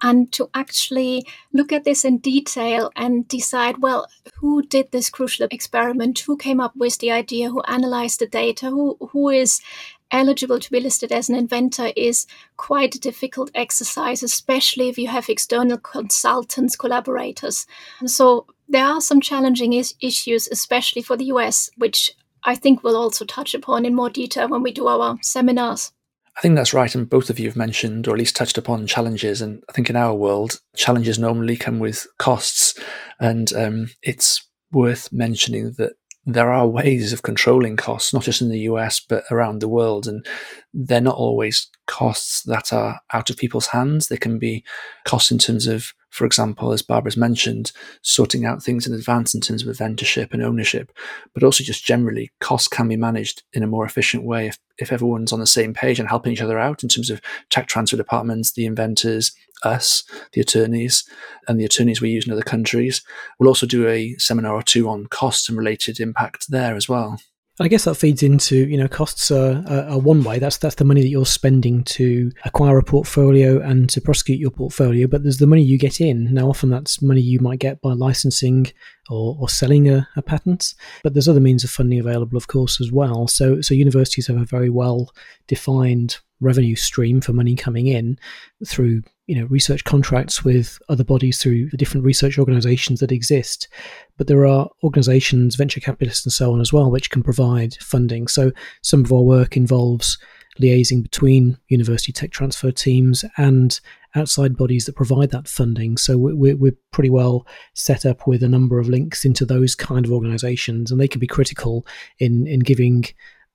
And 0.00 0.30
to 0.32 0.48
actually 0.54 1.26
look 1.52 1.72
at 1.72 1.82
this 1.82 2.04
in 2.04 2.18
detail 2.18 2.92
and 2.94 3.26
decide 3.26 3.78
well 3.78 4.06
who 4.36 4.62
did 4.62 4.92
this 4.92 5.10
crucial 5.10 5.48
experiment 5.50 6.20
who 6.20 6.36
came 6.36 6.60
up 6.60 6.76
with 6.76 6.98
the 6.98 7.10
idea 7.10 7.50
who 7.50 7.60
analyzed 7.62 8.20
the 8.20 8.28
data 8.28 8.70
who 8.70 8.96
who 9.10 9.28
is 9.28 9.60
eligible 10.10 10.58
to 10.58 10.70
be 10.70 10.80
listed 10.80 11.12
as 11.12 11.28
an 11.28 11.34
inventor 11.34 11.92
is 11.96 12.26
quite 12.56 12.94
a 12.94 13.00
difficult 13.00 13.50
exercise 13.54 14.22
especially 14.22 14.88
if 14.88 14.98
you 14.98 15.08
have 15.08 15.28
external 15.28 15.78
consultants 15.78 16.76
collaborators 16.76 17.66
and 18.00 18.10
so 18.10 18.46
there 18.68 18.84
are 18.84 19.00
some 19.00 19.20
challenging 19.20 19.72
is- 19.72 19.94
issues 20.00 20.48
especially 20.48 21.02
for 21.02 21.16
the 21.16 21.26
US 21.26 21.70
which 21.76 22.12
I 22.44 22.54
think 22.54 22.82
we'll 22.82 22.96
also 22.96 23.24
touch 23.24 23.54
upon 23.54 23.84
in 23.84 23.94
more 23.94 24.10
detail 24.10 24.48
when 24.48 24.62
we 24.62 24.72
do 24.72 24.86
our 24.86 25.18
seminars 25.22 25.92
I 26.36 26.40
think 26.40 26.54
that's 26.54 26.72
right. 26.72 26.94
And 26.94 27.10
both 27.10 27.30
of 27.30 27.40
you 27.40 27.48
have 27.48 27.56
mentioned, 27.56 28.06
or 28.06 28.12
at 28.12 28.18
least 28.18 28.36
touched 28.36 28.56
upon, 28.56 28.86
challenges. 28.86 29.42
And 29.42 29.64
I 29.68 29.72
think 29.72 29.90
in 29.90 29.96
our 29.96 30.14
world, 30.14 30.60
challenges 30.76 31.18
normally 31.18 31.56
come 31.56 31.80
with 31.80 32.06
costs. 32.16 32.78
And 33.18 33.52
um, 33.54 33.90
it's 34.04 34.48
worth 34.70 35.12
mentioning 35.12 35.72
that 35.78 35.94
there 36.28 36.52
are 36.52 36.68
ways 36.68 37.14
of 37.14 37.22
controlling 37.22 37.74
costs, 37.74 38.12
not 38.12 38.22
just 38.22 38.42
in 38.42 38.50
the 38.50 38.60
US, 38.60 39.00
but 39.00 39.24
around 39.30 39.60
the 39.60 39.68
world. 39.68 40.06
And 40.06 40.26
they're 40.74 41.00
not 41.00 41.16
always 41.16 41.70
costs 41.86 42.42
that 42.42 42.70
are 42.70 43.00
out 43.14 43.30
of 43.30 43.38
people's 43.38 43.68
hands. 43.68 44.08
They 44.08 44.18
can 44.18 44.38
be 44.38 44.62
costs 45.06 45.30
in 45.30 45.38
terms 45.38 45.66
of 45.66 45.94
for 46.10 46.24
example, 46.24 46.72
as 46.72 46.82
Barbara's 46.82 47.16
mentioned, 47.16 47.72
sorting 48.02 48.44
out 48.44 48.62
things 48.62 48.86
in 48.86 48.94
advance 48.94 49.34
in 49.34 49.40
terms 49.40 49.66
of 49.66 49.76
inventorship 49.76 50.32
and 50.32 50.42
ownership, 50.42 50.92
but 51.34 51.42
also 51.42 51.62
just 51.62 51.84
generally 51.84 52.30
costs 52.40 52.68
can 52.68 52.88
be 52.88 52.96
managed 52.96 53.42
in 53.52 53.62
a 53.62 53.66
more 53.66 53.84
efficient 53.84 54.24
way 54.24 54.48
if, 54.48 54.58
if 54.78 54.92
everyone's 54.92 55.32
on 55.32 55.40
the 55.40 55.46
same 55.46 55.74
page 55.74 55.98
and 56.00 56.08
helping 56.08 56.32
each 56.32 56.40
other 56.40 56.58
out 56.58 56.82
in 56.82 56.88
terms 56.88 57.10
of 57.10 57.20
tech 57.50 57.66
transfer 57.66 57.96
departments, 57.96 58.52
the 58.52 58.66
inventors, 58.66 59.32
us, 59.62 60.04
the 60.32 60.40
attorneys, 60.40 61.04
and 61.46 61.60
the 61.60 61.64
attorneys 61.64 62.00
we 62.00 62.10
use 62.10 62.26
in 62.26 62.32
other 62.32 62.42
countries. 62.42 63.02
We'll 63.38 63.48
also 63.48 63.66
do 63.66 63.86
a 63.88 64.14
seminar 64.14 64.54
or 64.54 64.62
two 64.62 64.88
on 64.88 65.06
costs 65.06 65.48
and 65.48 65.58
related 65.58 66.00
impact 66.00 66.50
there 66.50 66.74
as 66.74 66.88
well. 66.88 67.18
I 67.60 67.68
guess 67.68 67.84
that 67.84 67.96
feeds 67.96 68.22
into 68.22 68.56
you 68.68 68.76
know 68.76 68.86
costs 68.86 69.30
are, 69.30 69.64
are, 69.68 69.98
one 69.98 70.22
way. 70.22 70.38
That's 70.38 70.58
that's 70.58 70.76
the 70.76 70.84
money 70.84 71.02
that 71.02 71.08
you're 71.08 71.26
spending 71.26 71.82
to 71.84 72.30
acquire 72.44 72.78
a 72.78 72.84
portfolio 72.84 73.60
and 73.60 73.90
to 73.90 74.00
prosecute 74.00 74.38
your 74.38 74.50
portfolio. 74.50 75.08
But 75.08 75.24
there's 75.24 75.38
the 75.38 75.46
money 75.46 75.62
you 75.62 75.78
get 75.78 76.00
in. 76.00 76.32
Now, 76.32 76.48
often 76.48 76.70
that's 76.70 77.02
money 77.02 77.20
you 77.20 77.40
might 77.40 77.58
get 77.58 77.80
by 77.80 77.92
licensing 77.94 78.72
or, 79.10 79.36
or 79.40 79.48
selling 79.48 79.88
a, 79.88 80.08
a 80.16 80.22
patent. 80.22 80.74
But 81.02 81.14
there's 81.14 81.28
other 81.28 81.40
means 81.40 81.64
of 81.64 81.70
funding 81.70 81.98
available, 81.98 82.36
of 82.36 82.46
course, 82.46 82.80
as 82.80 82.92
well. 82.92 83.26
So 83.26 83.60
so 83.60 83.74
universities 83.74 84.28
have 84.28 84.36
a 84.36 84.44
very 84.44 84.70
well 84.70 85.12
defined 85.48 86.18
revenue 86.40 86.76
stream 86.76 87.20
for 87.20 87.32
money 87.32 87.54
coming 87.54 87.86
in 87.86 88.18
through 88.66 89.02
you 89.26 89.38
know 89.38 89.46
research 89.46 89.84
contracts 89.84 90.44
with 90.44 90.78
other 90.88 91.04
bodies 91.04 91.38
through 91.38 91.68
the 91.70 91.76
different 91.76 92.04
research 92.04 92.38
organizations 92.38 93.00
that 93.00 93.12
exist. 93.12 93.68
But 94.16 94.26
there 94.26 94.46
are 94.46 94.68
organizations 94.82 95.56
venture 95.56 95.80
capitalists 95.80 96.24
and 96.24 96.32
so 96.32 96.52
on 96.52 96.60
as 96.60 96.72
well 96.72 96.90
which 96.90 97.10
can 97.10 97.22
provide 97.22 97.74
funding. 97.74 98.28
So 98.28 98.52
some 98.82 99.04
of 99.04 99.12
our 99.12 99.22
work 99.22 99.56
involves 99.56 100.18
liaising 100.60 101.02
between 101.02 101.56
university 101.68 102.12
tech 102.12 102.30
transfer 102.30 102.70
teams 102.70 103.24
and 103.36 103.78
outside 104.14 104.56
bodies 104.56 104.86
that 104.86 104.96
provide 104.96 105.30
that 105.30 105.46
funding. 105.46 105.96
So 105.96 106.18
we're, 106.18 106.56
we're 106.56 106.76
pretty 106.90 107.10
well 107.10 107.46
set 107.74 108.06
up 108.06 108.26
with 108.26 108.42
a 108.42 108.48
number 108.48 108.78
of 108.78 108.88
links 108.88 109.24
into 109.24 109.44
those 109.44 109.74
kind 109.74 110.04
of 110.04 110.12
organizations 110.12 110.90
and 110.90 111.00
they 111.00 111.08
can 111.08 111.20
be 111.20 111.26
critical 111.26 111.86
in 112.18 112.46
in 112.46 112.60
giving 112.60 113.04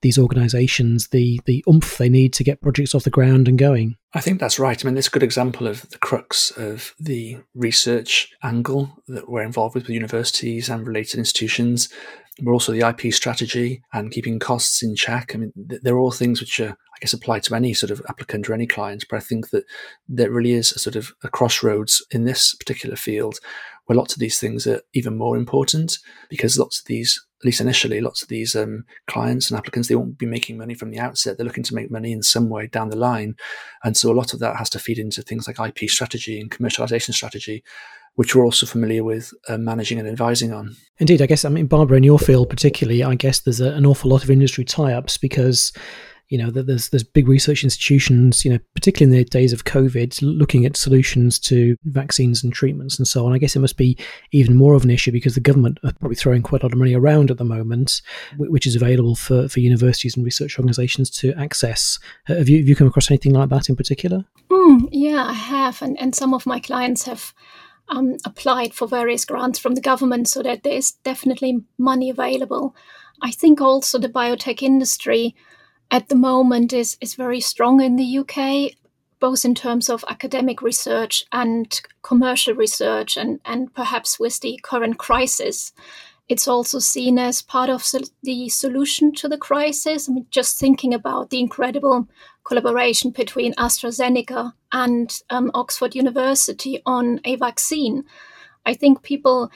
these 0.04 0.20
organizations 0.20 1.08
the 1.08 1.42
the 1.46 1.64
oomph 1.68 1.98
they 1.98 2.10
need 2.10 2.34
to 2.34 2.44
get 2.44 2.62
projects 2.62 2.94
off 2.94 3.04
the 3.04 3.10
ground 3.10 3.48
and 3.48 3.58
going. 3.58 3.98
I 4.14 4.22
think 4.22 4.40
that's 4.40 4.60
right. 4.60 4.86
I 4.86 4.88
mean, 4.88 4.96
a 4.98 5.02
good 5.02 5.24
example 5.24 5.66
of 5.66 5.90
the 5.90 5.98
crux 5.98 6.52
of 6.52 6.94
the 7.00 7.40
research 7.56 8.32
angle 8.44 9.02
that 9.08 9.28
we're 9.28 9.42
involved 9.42 9.74
with 9.74 9.84
with 9.84 9.90
universities 9.90 10.70
and 10.70 10.88
related 10.88 11.18
institutions. 11.18 11.90
but 12.42 12.52
also 12.52 12.72
the 12.72 12.88
IP 12.88 13.14
strategy 13.14 13.84
and 13.94 14.12
keeping 14.12 14.40
costs 14.40 14.82
in 14.82 14.96
check. 14.96 15.34
I 15.34 15.38
mean, 15.38 15.54
they're 15.56 16.00
all 16.00 16.10
things 16.12 16.40
which 16.40 16.60
are, 16.60 16.72
I 16.72 17.00
guess, 17.00 17.14
apply 17.14 17.40
to 17.42 17.54
any 17.54 17.76
sort 17.76 17.92
of 17.92 18.02
applicant 18.10 18.50
or 18.50 18.56
any 18.56 18.66
client. 18.66 19.06
But 19.08 19.18
I 19.18 19.20
think 19.20 19.52
that 19.52 19.66
there 20.08 20.32
really 20.32 20.54
is 20.54 20.72
a 20.72 20.80
sort 20.80 20.96
of 20.96 21.12
a 21.24 21.30
crossroads 21.30 22.04
in 22.10 22.26
this 22.26 22.56
particular 22.56 22.96
field 22.96 23.40
where 23.86 23.96
lots 23.98 24.14
of 24.14 24.20
these 24.20 24.40
things 24.40 24.66
are 24.66 24.82
even 24.94 25.16
more 25.16 25.38
important 25.38 26.00
because 26.28 26.58
lots 26.58 26.80
of 26.80 26.86
these, 26.86 27.24
at 27.44 27.46
least 27.46 27.60
initially, 27.60 28.00
lots 28.00 28.22
of 28.22 28.30
these 28.30 28.56
um, 28.56 28.86
clients 29.08 29.52
and 29.52 29.58
applicants, 29.58 29.90
they 29.90 29.96
won't 29.96 30.18
be 30.18 30.26
making 30.26 30.58
money 30.58 30.74
from 30.74 30.92
the 30.92 31.00
outset. 31.00 31.36
They're 31.36 31.46
looking 31.46 31.66
to 31.66 31.76
make 31.76 31.92
money 31.92 32.14
in 32.14 32.24
some 32.24 32.48
way 32.48 32.68
down 32.68 32.88
the 32.88 32.96
line. 32.96 33.36
And 33.84 33.98
so 33.98 34.10
a 34.10 34.16
lot 34.16 34.34
of 34.34 34.40
that 34.40 34.56
has 34.56 34.70
to 34.70 34.80
feed 34.80 34.98
into 34.98 35.22
things 35.22 35.46
like 35.46 35.60
IP 35.60 35.90
strategy 35.90 36.40
and 36.40 36.50
commercialization 36.50 37.14
strategy 37.14 37.64
which 38.16 38.36
we're 38.36 38.46
also 38.46 38.68
familiar 38.68 39.04
with 39.04 39.34
uh, 39.50 39.58
managing 39.58 39.98
and 39.98 40.08
advising 40.08 40.54
on. 40.54 40.76
Indeed, 41.00 41.24
I 41.24 41.26
guess, 41.26 41.46
I 41.46 41.50
mean, 41.50 41.66
Barbara, 41.66 41.98
in 41.98 42.04
your 42.04 42.20
field 42.20 42.48
particularly, 42.48 43.04
I 43.04 43.16
guess 43.16 43.40
there's 43.40 43.60
a, 43.60 43.72
an 43.72 43.88
awful 43.88 44.12
lot 44.12 44.24
of 44.24 44.30
industry 44.30 44.64
tie 44.64 44.94
ups 44.94 45.18
because. 45.18 45.74
You 46.34 46.40
know, 46.40 46.50
there's 46.50 46.90
there's 46.90 47.04
big 47.04 47.28
research 47.28 47.64
institutions, 47.64 48.44
you 48.44 48.50
know, 48.50 48.58
particularly 48.74 49.16
in 49.16 49.24
the 49.24 49.30
days 49.30 49.54
of 49.54 49.66
COVID, 49.66 50.18
looking 50.24 50.66
at 50.66 50.76
solutions 50.76 51.38
to 51.42 51.78
vaccines 51.84 52.44
and 52.44 52.52
treatments 52.52 52.98
and 52.98 53.08
so 53.08 53.24
on. 53.24 53.34
I 53.34 53.38
guess 53.38 53.56
it 53.56 53.60
must 53.60 53.78
be 53.78 53.96
even 54.32 54.58
more 54.58 54.74
of 54.74 54.84
an 54.84 54.90
issue 54.90 55.12
because 55.12 55.36
the 55.36 55.42
government 55.42 55.78
are 55.84 55.94
probably 56.00 56.16
throwing 56.16 56.42
quite 56.42 56.64
a 56.64 56.66
lot 56.66 56.74
of 56.74 56.80
money 56.80 56.96
around 56.96 57.30
at 57.30 57.38
the 57.38 57.44
moment, 57.44 58.02
which 58.38 58.66
is 58.66 58.76
available 58.76 59.14
for, 59.14 59.48
for 59.48 59.60
universities 59.60 60.16
and 60.16 60.26
research 60.26 60.58
organisations 60.58 61.12
to 61.12 61.36
access. 61.36 62.00
Have 62.26 62.50
you 62.50 62.58
have 62.58 62.68
you 62.68 62.76
come 62.76 62.88
across 62.88 63.12
anything 63.12 63.34
like 63.34 63.50
that 63.50 63.70
in 63.70 63.76
particular? 63.76 64.26
Mm, 64.50 64.90
yeah, 64.92 65.26
I 65.26 65.34
have, 65.34 65.84
and 65.84 65.96
and 66.00 66.16
some 66.16 66.34
of 66.34 66.48
my 66.48 66.60
clients 66.60 67.04
have 67.04 67.32
um, 67.90 68.18
applied 68.26 68.74
for 68.74 68.88
various 68.88 69.24
grants 69.24 69.60
from 69.60 69.76
the 69.76 69.82
government 69.82 70.28
so 70.28 70.42
that 70.42 70.64
there 70.64 70.74
is 70.74 70.94
definitely 71.04 71.64
money 71.78 72.10
available. 72.10 72.76
I 73.22 73.30
think 73.30 73.62
also 73.62 74.00
the 74.00 74.10
biotech 74.10 74.64
industry 74.64 75.36
at 75.94 76.10
the 76.10 76.16
moment 76.16 76.74
is, 76.74 76.98
is 77.02 77.14
very 77.14 77.40
strong 77.40 77.80
in 77.80 77.98
the 77.98 78.18
UK, 78.18 78.72
both 79.20 79.46
in 79.46 79.54
terms 79.54 79.92
of 79.92 80.04
academic 80.10 80.60
research 80.64 81.24
and 81.32 81.82
commercial 82.02 82.56
research, 82.56 83.16
and, 83.16 83.40
and 83.46 83.72
perhaps 83.76 84.20
with 84.20 84.40
the 84.40 84.60
current 84.64 84.98
crisis. 84.98 85.72
It's 86.28 86.48
also 86.48 86.80
seen 86.80 87.20
as 87.20 87.44
part 87.44 87.70
of 87.70 87.86
the 88.24 88.50
solution 88.50 89.14
to 89.14 89.30
the 89.30 89.38
crisis. 89.38 90.10
I 90.10 90.14
mean, 90.14 90.26
just 90.32 90.58
thinking 90.58 90.96
about 90.96 91.30
the 91.30 91.40
incredible 91.40 92.08
collaboration 92.44 93.12
between 93.12 93.54
AstraZeneca 93.54 94.54
and 94.72 95.16
um, 95.30 95.52
Oxford 95.54 95.94
University 95.94 96.82
on 96.88 97.20
a 97.24 97.36
vaccine. 97.36 98.04
I 98.66 98.74
think 98.74 99.04
people 99.04 99.52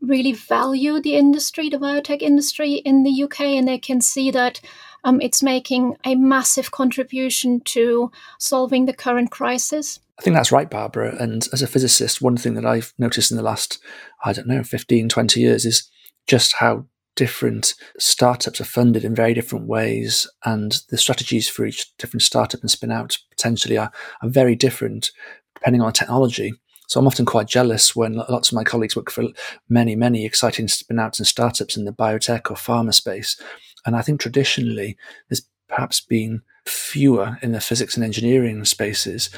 really 0.00 0.32
value 0.32 1.00
the 1.00 1.16
industry, 1.16 1.68
the 1.68 1.78
biotech 1.78 2.22
industry 2.22 2.74
in 2.74 3.02
the 3.02 3.24
UK, 3.24 3.40
and 3.40 3.66
they 3.66 3.78
can 3.78 4.00
see 4.00 4.30
that 4.30 4.60
um, 5.04 5.20
it's 5.20 5.42
making 5.42 5.96
a 6.04 6.14
massive 6.14 6.70
contribution 6.70 7.60
to 7.60 8.10
solving 8.38 8.86
the 8.86 8.92
current 8.92 9.30
crisis. 9.30 10.00
I 10.18 10.22
think 10.22 10.36
that's 10.36 10.52
right, 10.52 10.70
Barbara. 10.70 11.16
And 11.18 11.48
as 11.52 11.62
a 11.62 11.66
physicist, 11.66 12.22
one 12.22 12.36
thing 12.36 12.54
that 12.54 12.66
I've 12.66 12.94
noticed 12.98 13.30
in 13.30 13.36
the 13.36 13.42
last, 13.42 13.78
I 14.24 14.32
don't 14.32 14.46
know, 14.46 14.62
15, 14.62 15.08
20 15.08 15.40
years 15.40 15.64
is 15.64 15.88
just 16.26 16.56
how 16.56 16.86
different 17.16 17.74
startups 17.98 18.60
are 18.60 18.64
funded 18.64 19.04
in 19.04 19.14
very 19.14 19.34
different 19.34 19.66
ways, 19.66 20.26
and 20.44 20.80
the 20.88 20.96
strategies 20.96 21.48
for 21.48 21.66
each 21.66 21.94
different 21.96 22.22
startup 22.22 22.60
and 22.60 22.70
spin 22.70 22.90
out 22.90 23.18
potentially 23.30 23.76
are, 23.76 23.90
are 24.22 24.28
very 24.28 24.54
different 24.54 25.10
depending 25.54 25.80
on 25.80 25.88
the 25.88 25.92
technology. 25.92 26.52
So 26.88 27.00
I'm 27.00 27.06
often 27.06 27.24
quite 27.24 27.46
jealous 27.46 27.96
when 27.96 28.14
lots 28.28 28.50
of 28.50 28.56
my 28.56 28.64
colleagues 28.64 28.96
work 28.96 29.10
for 29.10 29.24
many, 29.68 29.96
many 29.96 30.26
exciting 30.26 30.68
spin 30.68 30.98
outs 30.98 31.18
and 31.18 31.26
startups 31.26 31.76
in 31.76 31.84
the 31.84 31.92
biotech 31.92 32.50
or 32.50 32.56
pharma 32.56 32.92
space. 32.92 33.40
And 33.86 33.96
I 33.96 34.02
think 34.02 34.20
traditionally 34.20 34.96
there's 35.28 35.42
perhaps 35.68 36.00
been 36.00 36.42
fewer 36.66 37.38
in 37.42 37.52
the 37.52 37.60
physics 37.60 37.96
and 37.96 38.04
engineering 38.04 38.64
spaces. 38.64 39.30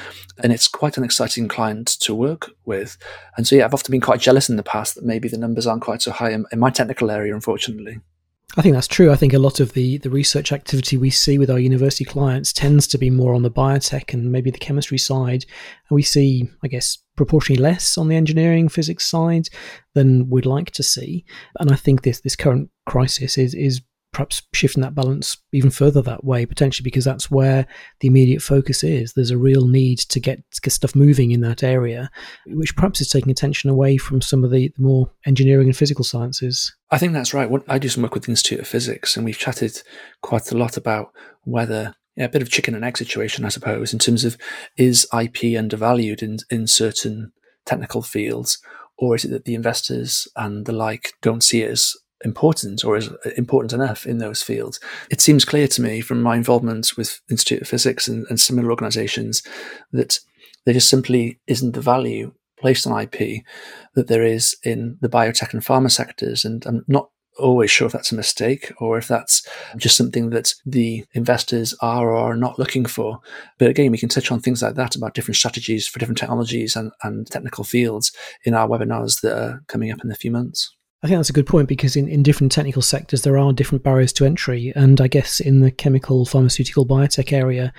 And 0.43 0.53
it's 0.53 0.67
quite 0.67 0.97
an 0.97 1.03
exciting 1.03 1.47
client 1.47 1.87
to 2.01 2.13
work 2.13 2.51
with. 2.65 2.97
And 3.37 3.47
so, 3.47 3.55
yeah, 3.55 3.65
I've 3.65 3.73
often 3.73 3.91
been 3.91 4.01
quite 4.01 4.19
jealous 4.19 4.49
in 4.49 4.57
the 4.57 4.63
past 4.63 4.95
that 4.95 5.05
maybe 5.05 5.27
the 5.27 5.37
numbers 5.37 5.65
aren't 5.65 5.81
quite 5.81 6.01
so 6.01 6.11
high 6.11 6.31
in, 6.31 6.45
in 6.51 6.59
my 6.59 6.69
technical 6.69 7.09
area, 7.09 7.33
unfortunately. 7.33 7.99
I 8.57 8.61
think 8.61 8.73
that's 8.73 8.87
true. 8.87 9.11
I 9.11 9.15
think 9.15 9.33
a 9.33 9.39
lot 9.39 9.59
of 9.59 9.73
the, 9.73 9.97
the 9.97 10.09
research 10.09 10.53
activity 10.53 10.95
we 10.95 11.09
see 11.09 11.37
with 11.37 11.49
our 11.49 11.59
university 11.59 12.05
clients 12.05 12.53
tends 12.53 12.87
to 12.87 12.97
be 12.97 13.09
more 13.09 13.33
on 13.33 13.41
the 13.41 13.51
biotech 13.51 14.13
and 14.13 14.31
maybe 14.31 14.49
the 14.49 14.59
chemistry 14.59 14.97
side. 14.97 15.45
And 15.89 15.95
we 15.95 16.03
see, 16.03 16.49
I 16.63 16.67
guess, 16.67 16.99
proportionally 17.17 17.61
less 17.61 17.97
on 17.97 18.07
the 18.07 18.15
engineering 18.15 18.69
physics 18.69 19.05
side 19.05 19.49
than 19.93 20.29
we'd 20.29 20.45
like 20.45 20.71
to 20.71 20.83
see. 20.83 21.25
And 21.59 21.71
I 21.71 21.75
think 21.75 22.03
this, 22.03 22.21
this 22.21 22.35
current 22.35 22.69
crisis 22.85 23.37
is, 23.37 23.53
is 23.53 23.81
perhaps 24.15 24.41
shifting 24.53 24.81
that 24.81 24.95
balance 24.95 25.35
even 25.51 25.69
further 25.69 26.01
that 26.01 26.23
way, 26.23 26.45
potentially 26.45 26.85
because 26.85 27.03
that's 27.03 27.29
where 27.29 27.67
the 27.99 28.07
immediate 28.07 28.41
focus 28.41 28.81
is. 28.81 29.11
There's 29.11 29.29
a 29.29 29.37
real 29.37 29.67
need 29.67 29.99
to 29.99 30.21
get, 30.21 30.41
get 30.61 30.71
stuff 30.71 30.95
moving 30.95 31.31
in 31.31 31.41
that 31.41 31.63
area, 31.63 32.09
which 32.45 32.77
perhaps 32.77 33.01
is 33.01 33.09
taking 33.09 33.29
attention 33.29 33.69
away 33.69 33.97
from 33.97 34.21
some 34.21 34.45
of 34.45 34.51
the, 34.51 34.71
the 34.77 34.81
more 34.81 35.11
engineering 35.25 35.67
and 35.67 35.75
physical 35.75 36.05
sciences. 36.05 36.73
I 36.91 36.97
think 36.97 37.11
that's 37.11 37.33
right. 37.33 37.51
I 37.67 37.77
do 37.77 37.89
some 37.89 38.03
work 38.03 38.13
with 38.13 38.23
the 38.23 38.31
Institute 38.31 38.61
of 38.61 38.69
Physics, 38.69 39.17
and 39.17 39.25
we've 39.25 39.37
chatted 39.37 39.83
quite 40.21 40.49
a 40.49 40.57
lot 40.57 40.77
about 40.77 41.11
whether 41.43 41.93
yeah, 42.15 42.23
a 42.23 42.29
bit 42.29 42.41
of 42.41 42.49
chicken 42.49 42.73
and 42.73 42.85
egg 42.85 42.97
situation, 42.97 43.43
I 43.43 43.49
suppose, 43.49 43.91
in 43.91 43.99
terms 43.99 44.23
of 44.23 44.37
is 44.77 45.05
IP 45.13 45.59
undervalued 45.59 46.23
in, 46.23 46.37
in 46.49 46.67
certain 46.67 47.33
technical 47.65 48.01
fields, 48.01 48.59
or 48.97 49.13
is 49.15 49.25
it 49.25 49.31
that 49.31 49.43
the 49.43 49.55
investors 49.55 50.25
and 50.37 50.65
the 50.65 50.71
like 50.71 51.11
don't 51.21 51.43
see 51.43 51.63
it 51.63 51.71
as 51.71 51.97
important 52.23 52.83
or 52.83 52.97
is 52.97 53.09
important 53.37 53.73
enough 53.73 54.05
in 54.05 54.19
those 54.19 54.41
fields. 54.41 54.79
It 55.11 55.21
seems 55.21 55.45
clear 55.45 55.67
to 55.67 55.81
me 55.81 56.01
from 56.01 56.21
my 56.21 56.35
involvement 56.35 56.95
with 56.97 57.21
Institute 57.29 57.61
of 57.61 57.67
Physics 57.67 58.07
and, 58.07 58.25
and 58.29 58.39
similar 58.39 58.69
organizations 58.69 59.43
that 59.91 60.19
there 60.65 60.73
just 60.73 60.89
simply 60.89 61.39
isn't 61.47 61.73
the 61.73 61.81
value 61.81 62.33
placed 62.57 62.87
on 62.87 62.99
IP 62.99 63.43
that 63.95 64.07
there 64.07 64.23
is 64.23 64.55
in 64.63 64.97
the 65.01 65.09
biotech 65.09 65.53
and 65.53 65.61
pharma 65.61 65.91
sectors. 65.91 66.45
And 66.45 66.65
I'm 66.65 66.83
not 66.87 67.09
always 67.37 67.69
sure 67.69 67.85
if 67.85 67.93
that's 67.93 68.11
a 68.11 68.15
mistake 68.15 68.71
or 68.79 68.97
if 68.97 69.07
that's 69.07 69.47
just 69.77 69.97
something 69.97 70.29
that 70.29 70.53
the 70.65 71.05
investors 71.13 71.75
are 71.81 72.09
or 72.09 72.31
are 72.31 72.37
not 72.37 72.57
looking 72.57 72.85
for. 72.85 73.19
But 73.59 73.69
again, 73.69 73.91
we 73.91 73.97
can 73.97 74.09
touch 74.09 74.31
on 74.31 74.39
things 74.39 74.61
like 74.61 74.75
that 74.75 74.95
about 74.95 75.13
different 75.13 75.35
strategies 75.35 75.87
for 75.87 75.99
different 75.99 76.17
technologies 76.17 76.75
and, 76.75 76.91
and 77.03 77.27
technical 77.27 77.63
fields 77.63 78.11
in 78.43 78.53
our 78.53 78.67
webinars 78.67 79.21
that 79.21 79.37
are 79.37 79.63
coming 79.67 79.91
up 79.91 80.03
in 80.03 80.11
a 80.11 80.15
few 80.15 80.31
months. 80.31 80.74
I 81.05 81.07
think 81.07 81.19
that's 81.19 81.29
a 81.29 81.33
good 81.33 81.45
point 81.45 81.67
because 81.67 81.95
in, 81.95 82.07
in 82.07 82.23
different 82.23 82.51
technical 82.51 82.81
sectors, 82.81 83.21
there 83.21 83.37
are 83.37 83.53
different 83.53 83.83
barriers 83.83 84.11
to 84.13 84.25
entry. 84.25 84.73
And 84.75 84.99
I 84.99 85.07
guess 85.07 85.39
in 85.39 85.59
the 85.59 85.69
chemical, 85.69 86.25
pharmaceutical, 86.25 86.83
biotech 86.83 87.31
area, 87.31 87.71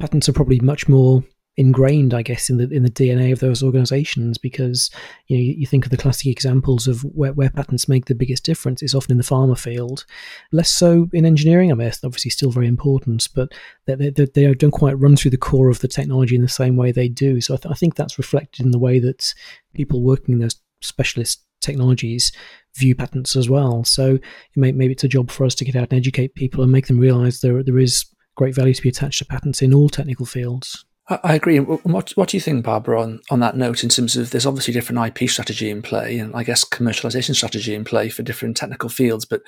patents 0.00 0.28
are 0.28 0.32
probably 0.32 0.58
much 0.58 0.88
more 0.88 1.22
ingrained, 1.56 2.12
I 2.12 2.22
guess, 2.22 2.50
in 2.50 2.56
the 2.56 2.68
in 2.68 2.82
the 2.82 2.90
DNA 2.90 3.32
of 3.32 3.38
those 3.38 3.62
organizations 3.62 4.36
because 4.36 4.90
you 5.28 5.36
know 5.36 5.42
you, 5.58 5.64
think 5.64 5.84
of 5.84 5.92
the 5.92 5.96
classic 5.96 6.26
examples 6.26 6.88
of 6.88 7.02
where, 7.02 7.32
where 7.32 7.50
patents 7.50 7.88
make 7.88 8.06
the 8.06 8.16
biggest 8.16 8.44
difference 8.44 8.82
is 8.82 8.96
often 8.96 9.12
in 9.12 9.18
the 9.18 9.22
pharma 9.22 9.56
field, 9.56 10.04
less 10.50 10.72
so 10.72 11.08
in 11.12 11.24
engineering. 11.24 11.70
I 11.70 11.76
mean, 11.76 11.92
obviously 12.02 12.32
still 12.32 12.50
very 12.50 12.66
important, 12.66 13.28
but 13.32 13.52
they, 13.86 13.94
they, 13.94 14.24
they, 14.24 14.54
don't 14.54 14.72
quite 14.72 14.98
run 14.98 15.14
through 15.14 15.30
the 15.30 15.36
core 15.36 15.68
of 15.68 15.78
the 15.78 15.88
technology 15.88 16.34
in 16.34 16.42
the 16.42 16.48
same 16.48 16.74
way 16.74 16.90
they 16.90 17.08
do. 17.08 17.40
So 17.40 17.54
I, 17.54 17.58
th- 17.58 17.70
I 17.70 17.76
think 17.76 17.94
that's 17.94 18.18
reflected 18.18 18.64
in 18.64 18.72
the 18.72 18.78
way 18.80 18.98
that 18.98 19.32
people 19.72 20.02
working 20.02 20.34
in 20.34 20.40
those 20.40 20.60
specialist 20.80 21.44
technologies 21.60 22.32
view 22.76 22.94
patents 22.94 23.36
as 23.36 23.48
well. 23.48 23.84
So 23.84 24.18
may, 24.56 24.72
maybe 24.72 24.92
it's 24.92 25.04
a 25.04 25.08
job 25.08 25.30
for 25.30 25.44
us 25.44 25.54
to 25.56 25.64
get 25.64 25.76
out 25.76 25.88
and 25.90 25.98
educate 25.98 26.34
people 26.34 26.62
and 26.62 26.72
make 26.72 26.86
them 26.86 26.98
realize 26.98 27.40
there 27.40 27.62
there 27.62 27.78
is 27.78 28.04
great 28.36 28.54
value 28.54 28.74
to 28.74 28.82
be 28.82 28.88
attached 28.88 29.18
to 29.18 29.24
patents 29.24 29.60
in 29.60 29.74
all 29.74 29.88
technical 29.88 30.26
fields. 30.26 30.84
I 31.24 31.34
agree. 31.34 31.58
What 31.58 32.10
what 32.12 32.28
do 32.28 32.36
you 32.36 32.40
think, 32.40 32.64
Barbara, 32.64 33.02
on, 33.02 33.20
on 33.30 33.40
that 33.40 33.56
note, 33.56 33.82
in 33.82 33.90
terms 33.90 34.16
of 34.16 34.30
there's 34.30 34.46
obviously 34.46 34.72
different 34.72 35.18
IP 35.18 35.28
strategy 35.28 35.68
in 35.68 35.82
play 35.82 36.18
and 36.18 36.34
I 36.36 36.44
guess 36.44 36.64
commercialization 36.64 37.34
strategy 37.34 37.74
in 37.74 37.84
play 37.84 38.08
for 38.08 38.22
different 38.22 38.56
technical 38.56 38.88
fields, 38.88 39.24
but 39.24 39.42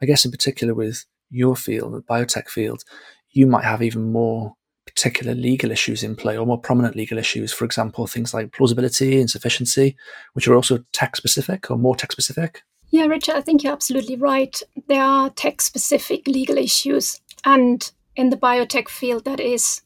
I 0.00 0.06
guess 0.06 0.24
in 0.24 0.30
particular 0.30 0.74
with 0.74 1.04
your 1.28 1.56
field, 1.56 1.94
the 1.94 2.02
biotech 2.02 2.48
field, 2.48 2.84
you 3.30 3.48
might 3.48 3.64
have 3.64 3.82
even 3.82 4.12
more 4.12 4.54
particular 4.98 5.34
legal 5.34 5.70
issues 5.70 6.02
in 6.02 6.16
play 6.16 6.36
or 6.36 6.44
more 6.44 6.60
prominent 6.60 6.96
legal 6.96 7.18
issues, 7.18 7.52
for 7.52 7.64
example, 7.64 8.06
things 8.06 8.34
like 8.34 8.52
plausibility 8.52 9.20
and 9.20 9.30
sufficiency, 9.30 9.96
which 10.32 10.48
are 10.48 10.54
also 10.54 10.84
tech 10.92 11.14
specific 11.14 11.70
or 11.70 11.78
more 11.78 11.94
tech 11.94 12.10
specific? 12.10 12.62
Yeah, 12.90 13.04
Richard, 13.04 13.36
I 13.36 13.42
think 13.42 13.62
you're 13.62 13.72
absolutely 13.72 14.16
right. 14.16 14.60
There 14.88 15.02
are 15.02 15.30
tech 15.30 15.60
specific 15.60 16.26
legal 16.26 16.58
issues. 16.58 17.20
And 17.44 17.88
in 18.16 18.30
the 18.30 18.36
biotech 18.36 18.88
field, 18.88 19.24
that 19.24 19.38
is 19.38 19.82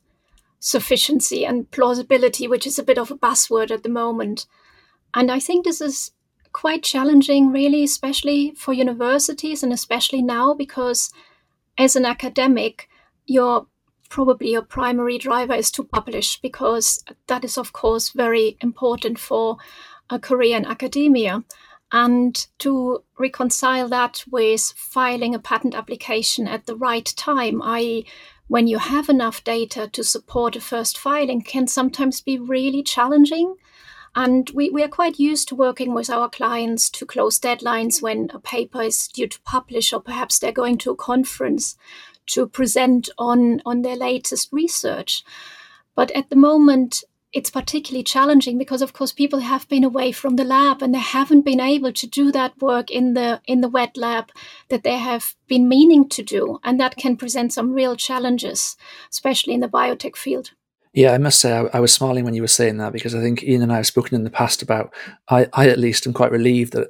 sufficiency 0.61 1.45
and 1.45 1.71
plausibility, 1.71 2.49
which 2.49 2.66
is 2.66 2.78
a 2.78 2.85
bit 2.85 2.99
of 2.99 3.11
a 3.11 3.16
buzzword 3.16 3.71
at 3.71 3.83
the 3.83 3.90
moment. 3.90 4.47
And 5.12 5.31
I 5.31 5.40
think 5.40 5.64
this 5.64 5.83
is 5.83 6.12
quite 6.54 6.83
challenging, 6.83 7.52
really, 7.52 7.85
especially 7.85 8.52
for 8.57 8.73
universities 8.73 9.62
and 9.62 9.75
especially 9.75 10.23
now 10.23 10.54
because 10.54 11.11
as 11.76 11.97
an 11.97 12.07
academic, 12.07 12.88
you're 13.26 13.66
probably 14.12 14.52
your 14.52 14.62
primary 14.62 15.16
driver 15.16 15.54
is 15.54 15.71
to 15.71 15.83
publish 15.83 16.38
because 16.42 17.02
that 17.28 17.45
is, 17.45 17.57
of 17.57 17.73
course, 17.73 18.11
very 18.11 18.59
important 18.61 19.19
for 19.19 19.57
a 20.11 20.19
career 20.19 20.59
in 20.59 20.66
academia. 20.66 21.42
And 21.90 22.47
to 22.59 23.04
reconcile 23.19 23.88
that 23.88 24.23
with 24.31 24.75
filing 24.76 25.35
a 25.35 25.38
patent 25.38 25.75
application 25.75 26.47
at 26.47 26.66
the 26.66 26.76
right 26.76 27.07
time, 27.16 27.62
i.e., 27.62 28.07
when 28.49 28.66
you 28.66 28.76
have 28.76 29.09
enough 29.09 29.42
data 29.45 29.88
to 29.88 30.04
support 30.04 30.57
a 30.57 30.61
first 30.61 30.99
filing, 30.99 31.40
can 31.40 31.66
sometimes 31.66 32.21
be 32.21 32.38
really 32.38 32.83
challenging. 32.83 33.54
And 34.14 34.50
we, 34.50 34.69
we 34.69 34.83
are 34.83 34.88
quite 34.88 35.19
used 35.19 35.49
to 35.49 35.54
working 35.54 35.95
with 35.95 36.11
our 36.11 36.28
clients 36.28 36.90
to 36.90 37.07
close 37.07 37.40
deadlines 37.40 38.02
when 38.02 38.31
a 38.35 38.38
paper 38.38 38.83
is 38.83 39.09
due 39.09 39.28
to 39.28 39.40
publish, 39.40 39.90
or 39.90 40.02
perhaps 40.02 40.38
they're 40.38 40.52
going 40.52 40.76
to 40.78 40.90
a 40.90 40.97
conference 40.97 41.78
to 42.28 42.46
present 42.46 43.08
on, 43.18 43.60
on 43.64 43.82
their 43.82 43.96
latest 43.96 44.48
research. 44.52 45.24
But 45.94 46.10
at 46.12 46.30
the 46.30 46.36
moment, 46.36 47.04
it's 47.32 47.50
particularly 47.50 48.02
challenging 48.02 48.58
because 48.58 48.82
of 48.82 48.92
course 48.92 49.12
people 49.12 49.40
have 49.40 49.68
been 49.68 49.84
away 49.84 50.12
from 50.12 50.36
the 50.36 50.44
lab 50.44 50.82
and 50.82 50.94
they 50.94 50.98
haven't 50.98 51.42
been 51.42 51.60
able 51.60 51.92
to 51.92 52.06
do 52.06 52.30
that 52.30 52.60
work 52.60 52.90
in 52.90 53.14
the 53.14 53.40
in 53.46 53.62
the 53.62 53.68
wet 53.68 53.96
lab 53.96 54.30
that 54.68 54.82
they 54.82 54.98
have 54.98 55.34
been 55.48 55.68
meaning 55.68 56.08
to 56.08 56.22
do 56.22 56.60
and 56.62 56.78
that 56.78 56.96
can 56.96 57.16
present 57.16 57.52
some 57.52 57.72
real 57.72 57.96
challenges 57.96 58.76
especially 59.10 59.54
in 59.54 59.60
the 59.60 59.68
biotech 59.68 60.16
field 60.16 60.50
yeah, 60.94 61.12
I 61.12 61.18
must 61.18 61.40
say 61.40 61.56
I, 61.56 61.64
I, 61.72 61.80
was 61.80 61.90
smiling 61.90 62.26
when 62.26 62.34
you 62.34 62.42
were 62.42 62.48
saying 62.48 62.76
that 62.76 62.92
because 62.92 63.14
I 63.14 63.20
think 63.20 63.42
Ean 63.42 63.62
and 63.62 63.72
I 63.72 63.76
have 63.76 63.86
spoken 63.86 64.14
in 64.14 64.24
the 64.24 64.30
past 64.30 64.60
about 64.60 64.92
I, 65.28 65.48
I 65.54 65.70
at 65.70 65.78
least 65.78 66.06
am 66.06 66.12
quite 66.12 66.30
relieved 66.30 66.74
that 66.74 66.88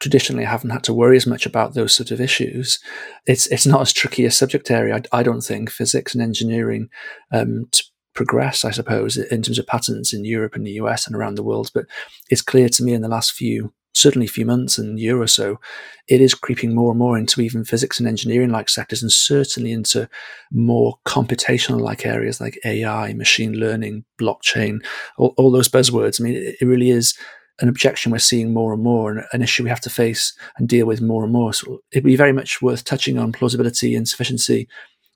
traditionally 0.00 0.44
haven't 0.44 0.70
had 0.70 0.84
to 0.84 0.94
worry 0.94 1.16
as 1.16 1.26
much 1.26 1.46
about 1.46 1.74
those 1.74 1.94
sort 1.94 2.10
of 2.10 2.20
issues. 2.20 2.78
It's 3.26 3.46
it's 3.48 3.66
not 3.66 3.80
as 3.80 3.92
tricky 3.92 4.24
a 4.24 4.30
subject 4.30 4.70
area, 4.70 4.96
I, 5.12 5.20
I 5.20 5.22
don't 5.22 5.40
think, 5.40 5.70
physics 5.70 6.14
and 6.14 6.22
engineering 6.22 6.88
um, 7.32 7.66
to 7.72 7.82
progress, 8.14 8.64
I 8.64 8.72
suppose, 8.72 9.16
in 9.16 9.42
terms 9.42 9.58
of 9.58 9.66
patents 9.66 10.12
in 10.12 10.24
Europe 10.24 10.56
and 10.56 10.66
the 10.66 10.72
US 10.72 11.06
and 11.06 11.14
around 11.14 11.36
the 11.36 11.44
world. 11.44 11.70
But 11.72 11.86
it's 12.30 12.42
clear 12.42 12.68
to 12.70 12.82
me 12.82 12.94
in 12.94 13.02
the 13.02 13.08
last 13.08 13.32
few, 13.32 13.72
certainly 13.94 14.26
few 14.26 14.44
months 14.44 14.78
and 14.78 14.98
year 14.98 15.20
or 15.20 15.26
so, 15.26 15.60
it 16.08 16.20
is 16.20 16.34
creeping 16.34 16.74
more 16.74 16.90
and 16.90 16.98
more 16.98 17.16
into 17.16 17.40
even 17.40 17.64
physics 17.64 18.00
and 18.00 18.08
engineering 18.08 18.50
like 18.50 18.68
sectors 18.68 19.02
and 19.02 19.12
certainly 19.12 19.70
into 19.70 20.08
more 20.50 20.98
computational 21.06 21.80
like 21.80 22.04
areas 22.04 22.40
like 22.40 22.58
AI, 22.64 23.12
machine 23.12 23.52
learning, 23.52 24.04
blockchain, 24.20 24.84
all, 25.18 25.34
all 25.36 25.50
those 25.52 25.68
buzzwords. 25.68 26.20
I 26.20 26.24
mean, 26.24 26.34
it, 26.34 26.56
it 26.60 26.64
really 26.64 26.90
is 26.90 27.16
an 27.60 27.68
objection 27.68 28.12
we're 28.12 28.18
seeing 28.18 28.52
more 28.52 28.72
and 28.72 28.82
more 28.82 29.10
and 29.10 29.24
an 29.32 29.42
issue 29.42 29.62
we 29.62 29.68
have 29.68 29.80
to 29.80 29.90
face 29.90 30.34
and 30.58 30.68
deal 30.68 30.86
with 30.86 31.00
more 31.00 31.24
and 31.24 31.32
more. 31.32 31.52
So 31.52 31.80
it'd 31.90 32.04
be 32.04 32.16
very 32.16 32.32
much 32.32 32.60
worth 32.60 32.84
touching 32.84 33.18
on 33.18 33.32
plausibility 33.32 33.94
and 33.94 34.06
sufficiency 34.06 34.68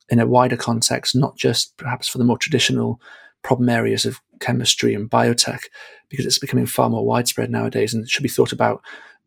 in 0.08 0.18
a 0.18 0.26
wider 0.26 0.56
context, 0.56 1.14
not 1.14 1.36
just 1.36 1.76
perhaps 1.76 2.08
for 2.08 2.18
the 2.18 2.24
more 2.24 2.38
traditional 2.38 3.00
problem 3.42 3.68
areas 3.68 4.04
of 4.04 4.20
chemistry 4.40 4.94
and 4.94 5.10
biotech, 5.10 5.64
because 6.08 6.26
it's 6.26 6.38
becoming 6.38 6.66
far 6.66 6.90
more 6.90 7.04
widespread 7.04 7.50
nowadays 7.50 7.94
and 7.94 8.08
should 8.08 8.22
be 8.22 8.28
thought 8.28 8.52
about 8.52 8.82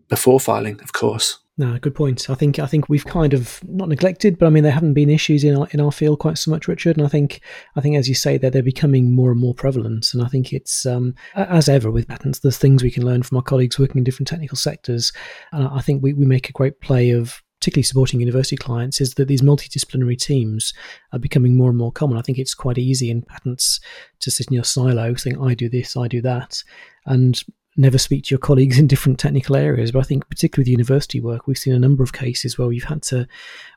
before 0.09 0.39
filing, 0.39 0.79
of 0.81 0.93
course. 0.93 1.39
No, 1.55 1.77
good 1.77 1.93
point. 1.93 2.31
I 2.31 2.33
think 2.33 2.57
I 2.57 2.65
think 2.65 2.89
we've 2.89 3.05
kind 3.05 3.31
of 3.31 3.59
not 3.67 3.87
neglected, 3.87 4.39
but 4.39 4.47
I 4.47 4.49
mean 4.49 4.63
there 4.63 4.71
haven't 4.71 4.95
been 4.95 5.11
issues 5.11 5.43
in 5.43 5.55
our 5.55 5.67
in 5.69 5.79
our 5.79 5.91
field 5.91 6.17
quite 6.17 6.39
so 6.39 6.49
much, 6.49 6.67
Richard. 6.67 6.97
And 6.97 7.05
I 7.05 7.09
think 7.09 7.41
I 7.75 7.81
think 7.81 7.95
as 7.95 8.09
you 8.09 8.15
say, 8.15 8.39
that 8.39 8.53
they're 8.53 8.63
becoming 8.63 9.13
more 9.13 9.29
and 9.31 9.39
more 9.39 9.53
prevalent. 9.53 10.07
And 10.13 10.23
I 10.23 10.27
think 10.27 10.51
it's 10.51 10.83
um, 10.85 11.13
as 11.35 11.69
ever 11.69 11.91
with 11.91 12.07
patents, 12.07 12.39
there's 12.39 12.57
things 12.57 12.81
we 12.81 12.89
can 12.89 13.05
learn 13.05 13.21
from 13.21 13.37
our 13.37 13.43
colleagues 13.43 13.77
working 13.77 13.99
in 13.99 14.03
different 14.03 14.27
technical 14.27 14.57
sectors. 14.57 15.13
Uh, 15.51 15.69
I 15.71 15.81
think 15.81 16.01
we, 16.01 16.13
we 16.13 16.25
make 16.25 16.49
a 16.49 16.53
great 16.53 16.81
play 16.81 17.11
of 17.11 17.43
particularly 17.61 17.83
supporting 17.83 18.19
university 18.19 18.57
clients, 18.57 18.99
is 18.99 19.13
that 19.13 19.29
these 19.29 19.41
multidisciplinary 19.41 20.19
teams 20.19 20.73
are 21.13 21.19
becoming 21.19 21.55
more 21.55 21.69
and 21.69 21.77
more 21.77 21.93
common. 21.93 22.17
I 22.17 22.21
think 22.21 22.37
it's 22.37 22.53
quite 22.53 22.77
easy 22.77 23.09
in 23.09 23.21
patents 23.21 23.79
to 24.19 24.29
sit 24.29 24.47
in 24.47 24.53
your 24.53 24.65
silo, 24.65 25.15
think, 25.15 25.39
I 25.39 25.53
do 25.53 25.69
this, 25.69 25.95
I 25.95 26.09
do 26.09 26.21
that, 26.23 26.61
and 27.05 27.41
never 27.75 27.97
speak 27.97 28.25
to 28.25 28.31
your 28.31 28.39
colleagues 28.39 28.77
in 28.77 28.87
different 28.87 29.19
technical 29.19 29.55
areas. 29.55 29.91
But 29.91 29.99
I 29.99 30.03
think, 30.03 30.29
particularly 30.29 30.63
with 30.63 30.71
university 30.71 31.19
work, 31.19 31.47
we've 31.47 31.57
seen 31.57 31.73
a 31.73 31.79
number 31.79 32.03
of 32.03 32.13
cases 32.13 32.57
where 32.57 32.67
we've 32.67 32.83
had 32.83 33.01
to 33.03 33.27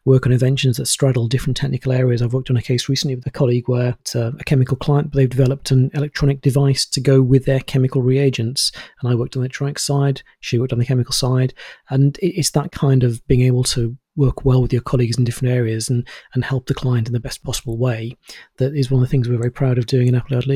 work 0.05 0.27
on 0.27 0.33
inventions 0.33 0.77
that 0.77 0.87
straddle 0.87 1.29
different 1.29 1.57
technical 1.57 1.93
areas. 1.93 2.23
I've 2.23 2.33
worked 2.35 2.51
on 2.51 2.57
a 2.57 2.63
case 2.63 2.89
recently 2.89 3.17
with 3.17 3.27
a 3.27 3.31
colleague 3.31 3.69
where 3.69 3.97
it's 4.01 4.15
a, 4.15 4.33
a 4.39 4.45
chemical 4.45 4.77
client, 4.77 5.11
but 5.11 5.17
they've 5.17 5.29
developed 5.29 5.71
an 5.71 5.91
electronic 5.95 6.41
device 6.41 6.87
to 6.87 7.01
go 7.01 7.23
with 7.23 7.45
their 7.45 7.61
chemical 7.61 8.03
reagents. 8.03 8.73
And 9.01 9.11
I 9.11 9.15
worked 9.15 9.37
on 9.37 9.41
the 9.41 9.47
electronic 9.47 9.79
side, 9.79 10.23
she 10.41 10.59
worked 10.59 10.73
on 10.73 10.79
the 10.79 10.87
chemical 10.87 11.13
side. 11.13 11.55
And 11.91 12.19
it's 12.21 12.51
that 12.51 12.73
kind 12.73 13.03
of 13.03 13.27
being 13.27 13.43
able 13.43 13.65
to 13.65 13.97
work 14.17 14.45
well 14.45 14.63
with 14.63 14.73
your 14.73 14.83
colleagues 14.83 15.19
in 15.19 15.25
different 15.25 15.55
areas 15.55 15.89
and, 15.89 16.07
and 16.35 16.45
help 16.45 16.67
the 16.67 16.75
client 16.75 17.07
in 17.07 17.13
the 17.13 17.21
best 17.21 17.45
possible 17.45 17.77
way 17.77 18.17
that 18.57 18.75
is 18.75 18.91
one 18.91 19.03
of 19.03 19.07
the 19.07 19.11
things 19.11 19.29
we're 19.29 19.37
very 19.37 19.53
proud 19.53 19.77
of 19.79 19.87
doing 19.87 20.09
in 20.09 20.15
Appleyard 20.15 20.47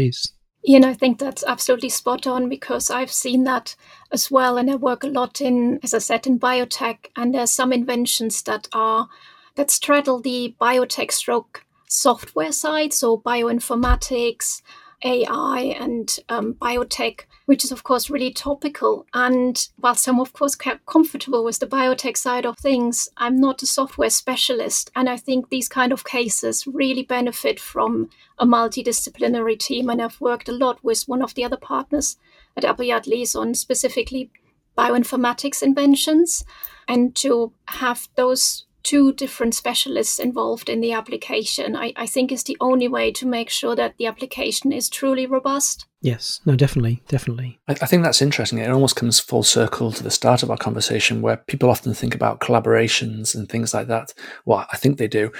Lees. 0.64 0.74
Ean, 0.74 0.84
I 0.84 0.94
think 0.94 1.18
that's 1.18 1.44
absolutely 1.46 1.88
spot 1.88 2.26
on 2.26 2.48
because 2.48 2.90
I've 2.90 3.12
seen 3.12 3.44
that 3.44 3.76
as 4.12 4.30
well. 4.30 4.56
And 4.56 4.70
I 4.70 4.76
work 4.76 5.04
a 5.04 5.08
lot 5.08 5.40
in, 5.40 5.80
as 5.82 5.94
I 5.94 5.98
said, 5.98 6.26
in 6.26 6.38
biotech. 6.38 7.06
And 7.16 7.34
there's 7.34 7.50
some 7.50 7.72
inventions 7.72 8.42
that 8.42 8.68
are, 8.72 9.08
that 9.56 9.70
straddle 9.70 10.20
the 10.20 10.54
biotech 10.60 11.12
stroke 11.12 11.64
software 11.88 12.52
side. 12.52 12.92
So 12.92 13.18
bioinformatics, 13.18 14.62
AI, 15.02 15.74
and 15.78 16.18
um, 16.28 16.54
biotech 16.54 17.22
which 17.50 17.64
is 17.64 17.72
of 17.72 17.82
course 17.82 18.08
really 18.08 18.32
topical. 18.32 19.04
And 19.12 19.66
whilst 19.80 20.06
I'm 20.06 20.20
of 20.20 20.32
course 20.32 20.54
comfortable 20.54 21.42
with 21.42 21.58
the 21.58 21.66
biotech 21.66 22.16
side 22.16 22.46
of 22.46 22.56
things, 22.56 23.08
I'm 23.16 23.40
not 23.40 23.60
a 23.60 23.66
software 23.66 24.08
specialist. 24.08 24.88
And 24.94 25.08
I 25.08 25.16
think 25.16 25.48
these 25.48 25.68
kind 25.68 25.90
of 25.90 26.04
cases 26.04 26.64
really 26.64 27.02
benefit 27.02 27.58
from 27.58 28.08
a 28.38 28.46
multidisciplinary 28.46 29.58
team. 29.58 29.90
And 29.90 30.00
I've 30.00 30.20
worked 30.20 30.48
a 30.48 30.52
lot 30.52 30.84
with 30.84 31.08
one 31.08 31.22
of 31.22 31.34
the 31.34 31.42
other 31.42 31.56
partners 31.56 32.18
at 32.56 32.64
Appleyard 32.64 33.08
Lees 33.08 33.34
on 33.34 33.54
specifically 33.54 34.30
bioinformatics 34.78 35.60
inventions. 35.60 36.44
And 36.86 37.16
to 37.16 37.52
have 37.66 38.08
those 38.14 38.64
two 38.82 39.12
different 39.12 39.54
specialists 39.54 40.18
involved 40.18 40.68
in 40.68 40.80
the 40.80 40.92
application, 40.92 41.76
I, 41.76 41.92
I, 41.96 42.06
think 42.06 42.32
is 42.32 42.44
the 42.44 42.56
only 42.60 42.88
way 42.88 43.12
to 43.12 43.26
make 43.26 43.50
sure 43.50 43.76
that 43.76 43.96
the 43.98 44.06
application 44.06 44.72
is 44.72 44.88
truly 44.88 45.26
robust. 45.26 45.86
Yes, 46.02 46.40
no, 46.46 46.56
definitely, 46.56 47.02
definitely. 47.08 47.60
I, 47.68 47.72
I 47.72 47.86
think 47.86 48.02
that's 48.02 48.22
interesting. 48.22 48.58
It 48.58 48.70
almost 48.70 48.96
comes 48.96 49.20
full 49.20 49.42
circle 49.42 49.92
to 49.92 50.02
the 50.02 50.10
start 50.10 50.42
of 50.42 50.50
our 50.50 50.56
conversation 50.56 51.22
where 51.22 51.36
people 51.36 51.70
often 51.70 51.94
think 51.94 52.14
about 52.14 52.40
collaborations 52.40 53.34
and 53.34 53.48
things 53.48 53.74
like 53.74 53.88
that. 53.88 54.14
Well, 54.44 54.66
I 54.72 54.76
think 54.76 54.98
they 54.98 55.08
do 55.08 55.30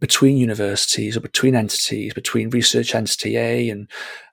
between 0.00 0.38
universities 0.38 1.16
or 1.16 1.20
between 1.20 1.54
entities, 1.54 2.14
between 2.14 2.50
research 2.50 2.94
entity 2.94 3.36
A 3.36 3.68
and, 3.68 3.88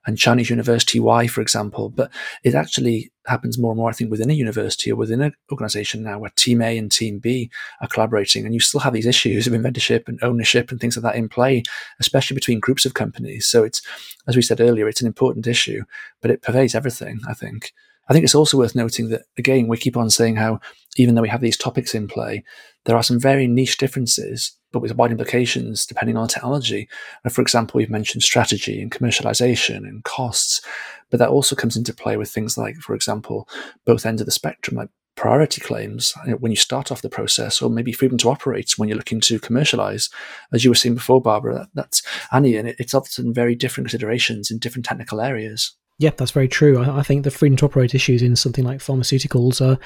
and 0.06 0.16
Chinese 0.18 0.48
University 0.48 0.98
Y, 0.98 1.26
for 1.26 1.42
example. 1.42 1.90
But 1.90 2.10
it 2.42 2.54
actually 2.54 3.12
happens 3.26 3.58
more 3.58 3.72
and 3.72 3.76
more, 3.76 3.90
I 3.90 3.92
think, 3.92 4.10
within 4.10 4.30
a 4.30 4.34
university 4.34 4.90
or 4.90 4.96
within 4.96 5.20
an 5.20 5.34
organization 5.52 6.02
now 6.02 6.18
where 6.18 6.32
team 6.36 6.62
A 6.62 6.78
and 6.78 6.90
team 6.90 7.18
B 7.18 7.50
are 7.82 7.88
collaborating. 7.88 8.46
And 8.46 8.54
you 8.54 8.60
still 8.60 8.80
have 8.80 8.94
these 8.94 9.06
issues 9.06 9.46
of 9.46 9.52
inventorship 9.52 10.08
and 10.08 10.18
ownership 10.22 10.70
and 10.70 10.80
things 10.80 10.96
like 10.96 11.02
that 11.04 11.18
in 11.18 11.28
play, 11.28 11.62
especially 12.00 12.34
between 12.34 12.60
groups 12.60 12.86
of 12.86 12.94
companies. 12.94 13.46
So 13.46 13.62
it's, 13.62 13.82
as 14.26 14.36
we 14.36 14.42
said 14.42 14.60
earlier, 14.60 14.88
it's 14.88 15.02
an 15.02 15.06
important 15.06 15.46
issue, 15.46 15.84
but 16.22 16.30
it 16.30 16.42
pervades 16.42 16.74
everything, 16.74 17.20
I 17.28 17.34
think. 17.34 17.74
I 18.08 18.12
think 18.12 18.24
it's 18.24 18.34
also 18.34 18.56
worth 18.56 18.74
noting 18.74 19.10
that, 19.10 19.22
again, 19.36 19.68
we 19.68 19.76
keep 19.76 19.96
on 19.96 20.10
saying 20.10 20.36
how 20.36 20.60
even 20.96 21.14
though 21.14 21.22
we 21.22 21.28
have 21.28 21.40
these 21.40 21.56
topics 21.56 21.94
in 21.94 22.08
play, 22.08 22.44
there 22.84 22.96
are 22.96 23.02
some 23.02 23.20
very 23.20 23.46
niche 23.46 23.76
differences, 23.76 24.56
but 24.72 24.80
with 24.80 24.96
wide 24.96 25.10
implications 25.10 25.84
depending 25.86 26.16
on 26.16 26.26
technology. 26.28 26.88
For 27.28 27.42
example, 27.42 27.78
we've 27.78 27.90
mentioned 27.90 28.22
strategy 28.22 28.80
and 28.80 28.90
commercialization 28.90 29.78
and 29.78 30.02
costs, 30.04 30.62
but 31.10 31.18
that 31.18 31.28
also 31.28 31.54
comes 31.54 31.76
into 31.76 31.92
play 31.92 32.16
with 32.16 32.30
things 32.30 32.56
like, 32.56 32.76
for 32.76 32.94
example, 32.94 33.48
both 33.84 34.06
ends 34.06 34.22
of 34.22 34.26
the 34.26 34.32
spectrum, 34.32 34.76
like 34.76 34.88
priority 35.14 35.60
claims 35.60 36.14
when 36.38 36.52
you 36.52 36.56
start 36.56 36.92
off 36.92 37.02
the 37.02 37.08
process, 37.10 37.60
or 37.60 37.68
maybe 37.68 37.92
freedom 37.92 38.16
to 38.18 38.30
operate 38.30 38.72
when 38.76 38.88
you're 38.88 38.96
looking 38.96 39.20
to 39.20 39.40
commercialize. 39.40 40.08
As 40.52 40.64
you 40.64 40.70
were 40.70 40.76
saying 40.76 40.94
before, 40.94 41.20
Barbara, 41.20 41.54
that, 41.54 41.68
that's 41.74 42.02
Annie, 42.32 42.56
and 42.56 42.68
it, 42.68 42.76
it's 42.78 42.94
often 42.94 43.34
very 43.34 43.54
different 43.54 43.88
considerations 43.88 44.50
in 44.50 44.58
different 44.58 44.84
technical 44.84 45.20
areas. 45.20 45.76
Yeah, 46.00 46.10
that's 46.16 46.30
very 46.30 46.46
true. 46.46 46.78
I, 46.80 46.98
I, 46.98 47.02
think 47.02 47.24
the 47.24 47.30
freedom 47.32 47.56
to 47.56 47.64
operate 47.64 47.92
issues 47.92 48.22
in 48.22 48.36
something 48.36 48.64
like 48.64 48.78
pharmaceuticals 48.78 49.60
are 49.60 49.80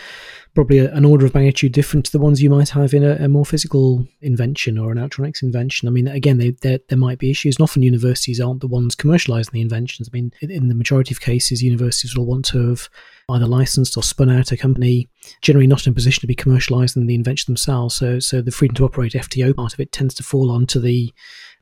probably 0.55 0.77
a, 0.79 0.93
an 0.93 1.07
order 1.07 1.25
of 1.25 1.35
magnitude 1.35 1.73
different 1.73 2.05
to 2.05 2.13
the 2.13 2.19
ones 2.19 2.43
you 2.43 2.51
might 2.51 2.69
have 2.69 2.93
in 2.93 3.03
a, 3.03 3.13
a 3.13 3.29
more 3.29 3.47
physical 3.47 4.07
invention 4.21 4.77
or 4.77 4.93
an 4.93 4.99
electronics 4.99 5.43
invention. 5.43 5.89
I 5.89 5.91
mean, 5.91 6.09
again, 6.09 6.37
they, 6.37 6.51
there 6.51 6.99
might 6.99 7.19
be 7.19 7.31
issues, 7.31 7.57
and 7.57 7.65
often 7.65 7.83
universities 7.83 8.41
aren't 8.41 8.61
the 8.61 8.67
ones 8.67 8.95
commercializing 8.95 9.53
the 9.53 9.63
inventions. 9.63 10.07
I 10.07 10.15
mean, 10.15 10.35
in, 10.43 10.51
in 10.51 10.69
the 10.69 10.75
majority 10.75 11.15
of 11.15 11.23
cases, 11.23 11.63
universities 11.63 12.15
will 12.15 12.27
want 12.27 12.45
to 12.47 12.69
have 12.69 12.91
either 13.33 13.47
licensed 13.47 13.97
or 13.97 14.03
spun 14.03 14.31
out 14.31 14.53
a 14.53 14.57
company, 14.57 15.09
generally 15.41 15.67
not 15.67 15.87
in 15.87 15.93
a 15.93 15.95
position 15.95 16.21
to 16.21 16.27
be 16.27 16.35
commercialized 16.35 16.97
in 16.97 17.07
the 17.07 17.15
invention 17.15 17.53
themselves. 17.53 17.95
So, 17.95 18.19
so 18.19 18.41
the 18.41 18.51
freedom 18.51 18.75
to 18.77 18.85
operate 18.85 19.13
FTO 19.13 19.55
part 19.55 19.75
of 19.75 19.81
it 19.81 19.93
tends 19.93 20.15
to 20.15 20.23
fall 20.23 20.51
onto 20.51 20.81
the 20.81 21.13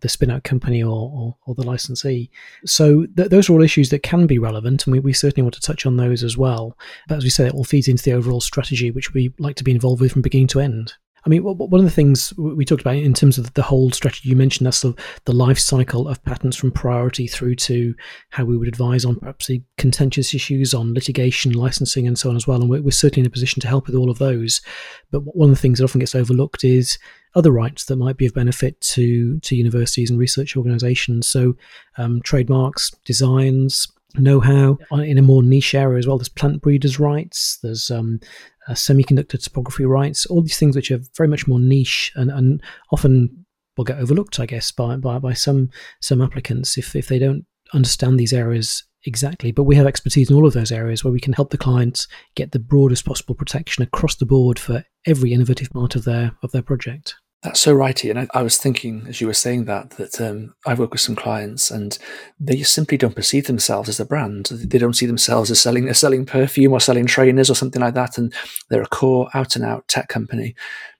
the 0.00 0.08
spin 0.08 0.30
out 0.30 0.44
company 0.44 0.82
or, 0.82 1.10
or, 1.12 1.36
or 1.46 1.54
the 1.54 1.62
licensee. 1.62 2.30
So 2.64 3.06
th- 3.16 3.28
those 3.28 3.48
are 3.48 3.52
all 3.52 3.62
issues 3.62 3.90
that 3.90 4.02
can 4.02 4.26
be 4.26 4.38
relevant, 4.38 4.86
and 4.86 4.92
we, 4.92 4.98
we 4.98 5.12
certainly 5.12 5.42
want 5.42 5.54
to 5.54 5.60
touch 5.60 5.86
on 5.86 5.96
those 5.96 6.22
as 6.22 6.38
well. 6.38 6.76
But 7.08 7.18
as 7.18 7.24
we 7.24 7.30
said, 7.30 7.48
it 7.48 7.54
all 7.54 7.64
feeds 7.64 7.88
into 7.88 8.02
the 8.02 8.14
overall 8.14 8.40
strategy, 8.40 8.90
which 8.90 9.12
we 9.12 9.34
like 9.38 9.56
to 9.56 9.64
be 9.64 9.72
involved 9.72 10.00
with 10.00 10.12
from 10.12 10.22
beginning 10.22 10.48
to 10.48 10.60
end. 10.60 10.94
I 11.24 11.28
mean, 11.28 11.42
one 11.42 11.80
of 11.80 11.84
the 11.84 11.90
things 11.90 12.32
we 12.36 12.64
talked 12.64 12.80
about 12.80 12.96
in 12.96 13.12
terms 13.12 13.36
of 13.36 13.52
the 13.54 13.62
whole 13.62 13.90
strategy 13.90 14.28
you 14.28 14.36
mentioned, 14.36 14.66
that's 14.66 14.80
the, 14.80 14.94
the 15.26 15.32
life 15.32 15.58
cycle 15.58 16.08
of 16.08 16.22
patents 16.24 16.56
from 16.56 16.70
priority 16.70 17.26
through 17.26 17.56
to 17.56 17.94
how 18.30 18.44
we 18.44 18.56
would 18.56 18.68
advise 18.68 19.04
on 19.04 19.16
perhaps 19.16 19.46
the 19.46 19.62
contentious 19.76 20.34
issues 20.34 20.72
on 20.72 20.94
litigation, 20.94 21.52
licensing, 21.52 22.06
and 22.06 22.18
so 22.18 22.30
on 22.30 22.36
as 22.36 22.46
well. 22.46 22.60
And 22.60 22.70
we're, 22.70 22.82
we're 22.82 22.90
certainly 22.90 23.20
in 23.20 23.26
a 23.26 23.30
position 23.30 23.60
to 23.60 23.68
help 23.68 23.86
with 23.86 23.96
all 23.96 24.10
of 24.10 24.18
those. 24.18 24.62
But 25.10 25.20
one 25.20 25.50
of 25.50 25.56
the 25.56 25.60
things 25.60 25.78
that 25.78 25.84
often 25.84 26.00
gets 26.00 26.14
overlooked 26.14 26.64
is 26.64 26.98
other 27.34 27.52
rights 27.52 27.84
that 27.84 27.96
might 27.96 28.16
be 28.16 28.26
of 28.26 28.34
benefit 28.34 28.80
to 28.80 29.38
to 29.40 29.54
universities 29.54 30.10
and 30.10 30.18
research 30.18 30.56
organisations. 30.56 31.28
So, 31.28 31.56
um, 31.96 32.20
trademarks, 32.22 32.90
designs, 33.04 33.86
know-how 34.16 34.78
in 34.92 35.18
a 35.18 35.22
more 35.22 35.42
niche 35.42 35.74
area 35.74 35.98
as 35.98 36.06
well. 36.06 36.18
There's 36.18 36.28
plant 36.28 36.62
breeders' 36.62 36.98
rights. 36.98 37.58
There's 37.62 37.90
um, 37.90 38.20
uh, 38.68 38.72
semiconductor 38.72 39.42
topography 39.42 39.84
rights. 39.84 40.26
All 40.26 40.42
these 40.42 40.58
things 40.58 40.76
which 40.76 40.90
are 40.90 41.00
very 41.16 41.28
much 41.28 41.46
more 41.46 41.60
niche 41.60 42.12
and, 42.16 42.30
and 42.30 42.62
often 42.92 43.44
will 43.76 43.84
get 43.84 43.98
overlooked, 43.98 44.40
I 44.40 44.46
guess, 44.46 44.70
by, 44.70 44.96
by 44.96 45.18
by 45.18 45.32
some 45.32 45.70
some 46.00 46.20
applicants 46.20 46.76
if 46.76 46.94
if 46.94 47.08
they 47.08 47.18
don't 47.18 47.46
understand 47.72 48.18
these 48.18 48.32
areas 48.32 48.84
exactly. 49.04 49.52
But 49.52 49.64
we 49.64 49.76
have 49.76 49.86
expertise 49.86 50.30
in 50.30 50.36
all 50.36 50.46
of 50.46 50.52
those 50.52 50.72
areas 50.72 51.04
where 51.04 51.12
we 51.12 51.20
can 51.20 51.32
help 51.32 51.50
the 51.50 51.58
clients 51.58 52.06
get 52.34 52.52
the 52.52 52.58
broadest 52.58 53.04
possible 53.04 53.34
protection 53.34 53.82
across 53.82 54.16
the 54.16 54.26
board 54.26 54.58
for 54.58 54.84
every 55.06 55.32
innovative 55.32 55.70
part 55.70 55.96
of 55.96 56.04
their 56.04 56.32
of 56.42 56.52
their 56.52 56.62
project. 56.62 57.14
That's 57.42 57.60
so 57.60 57.72
righty. 57.72 58.10
And 58.10 58.18
I, 58.18 58.28
I, 58.34 58.42
was 58.42 58.58
thinking 58.58 59.06
as 59.08 59.20
you 59.22 59.26
were 59.26 59.32
saying 59.32 59.64
that, 59.64 59.90
that 59.92 60.20
um, 60.20 60.54
I 60.66 60.74
work 60.74 60.92
with 60.92 61.00
some 61.00 61.16
clients 61.16 61.70
and 61.70 61.98
they 62.38 62.62
simply 62.62 62.98
don't 62.98 63.16
perceive 63.16 63.46
themselves 63.46 63.88
as 63.88 63.98
a 63.98 64.04
brand. 64.04 64.46
They 64.46 64.76
don't 64.76 64.96
see 64.96 65.06
themselves 65.06 65.50
as 65.50 65.58
selling, 65.58 65.88
as 65.88 65.98
selling 65.98 66.26
perfume 66.26 66.72
or 66.72 66.80
selling 66.80 67.06
trainers 67.06 67.48
or 67.48 67.54
something 67.54 67.80
like 67.80 67.94
that. 67.94 68.18
And 68.18 68.34
they're 68.68 68.82
a 68.82 68.88
core 68.88 69.30
out 69.32 69.56
and 69.56 69.64
out 69.64 69.88
tech 69.88 70.08
company. 70.08 70.54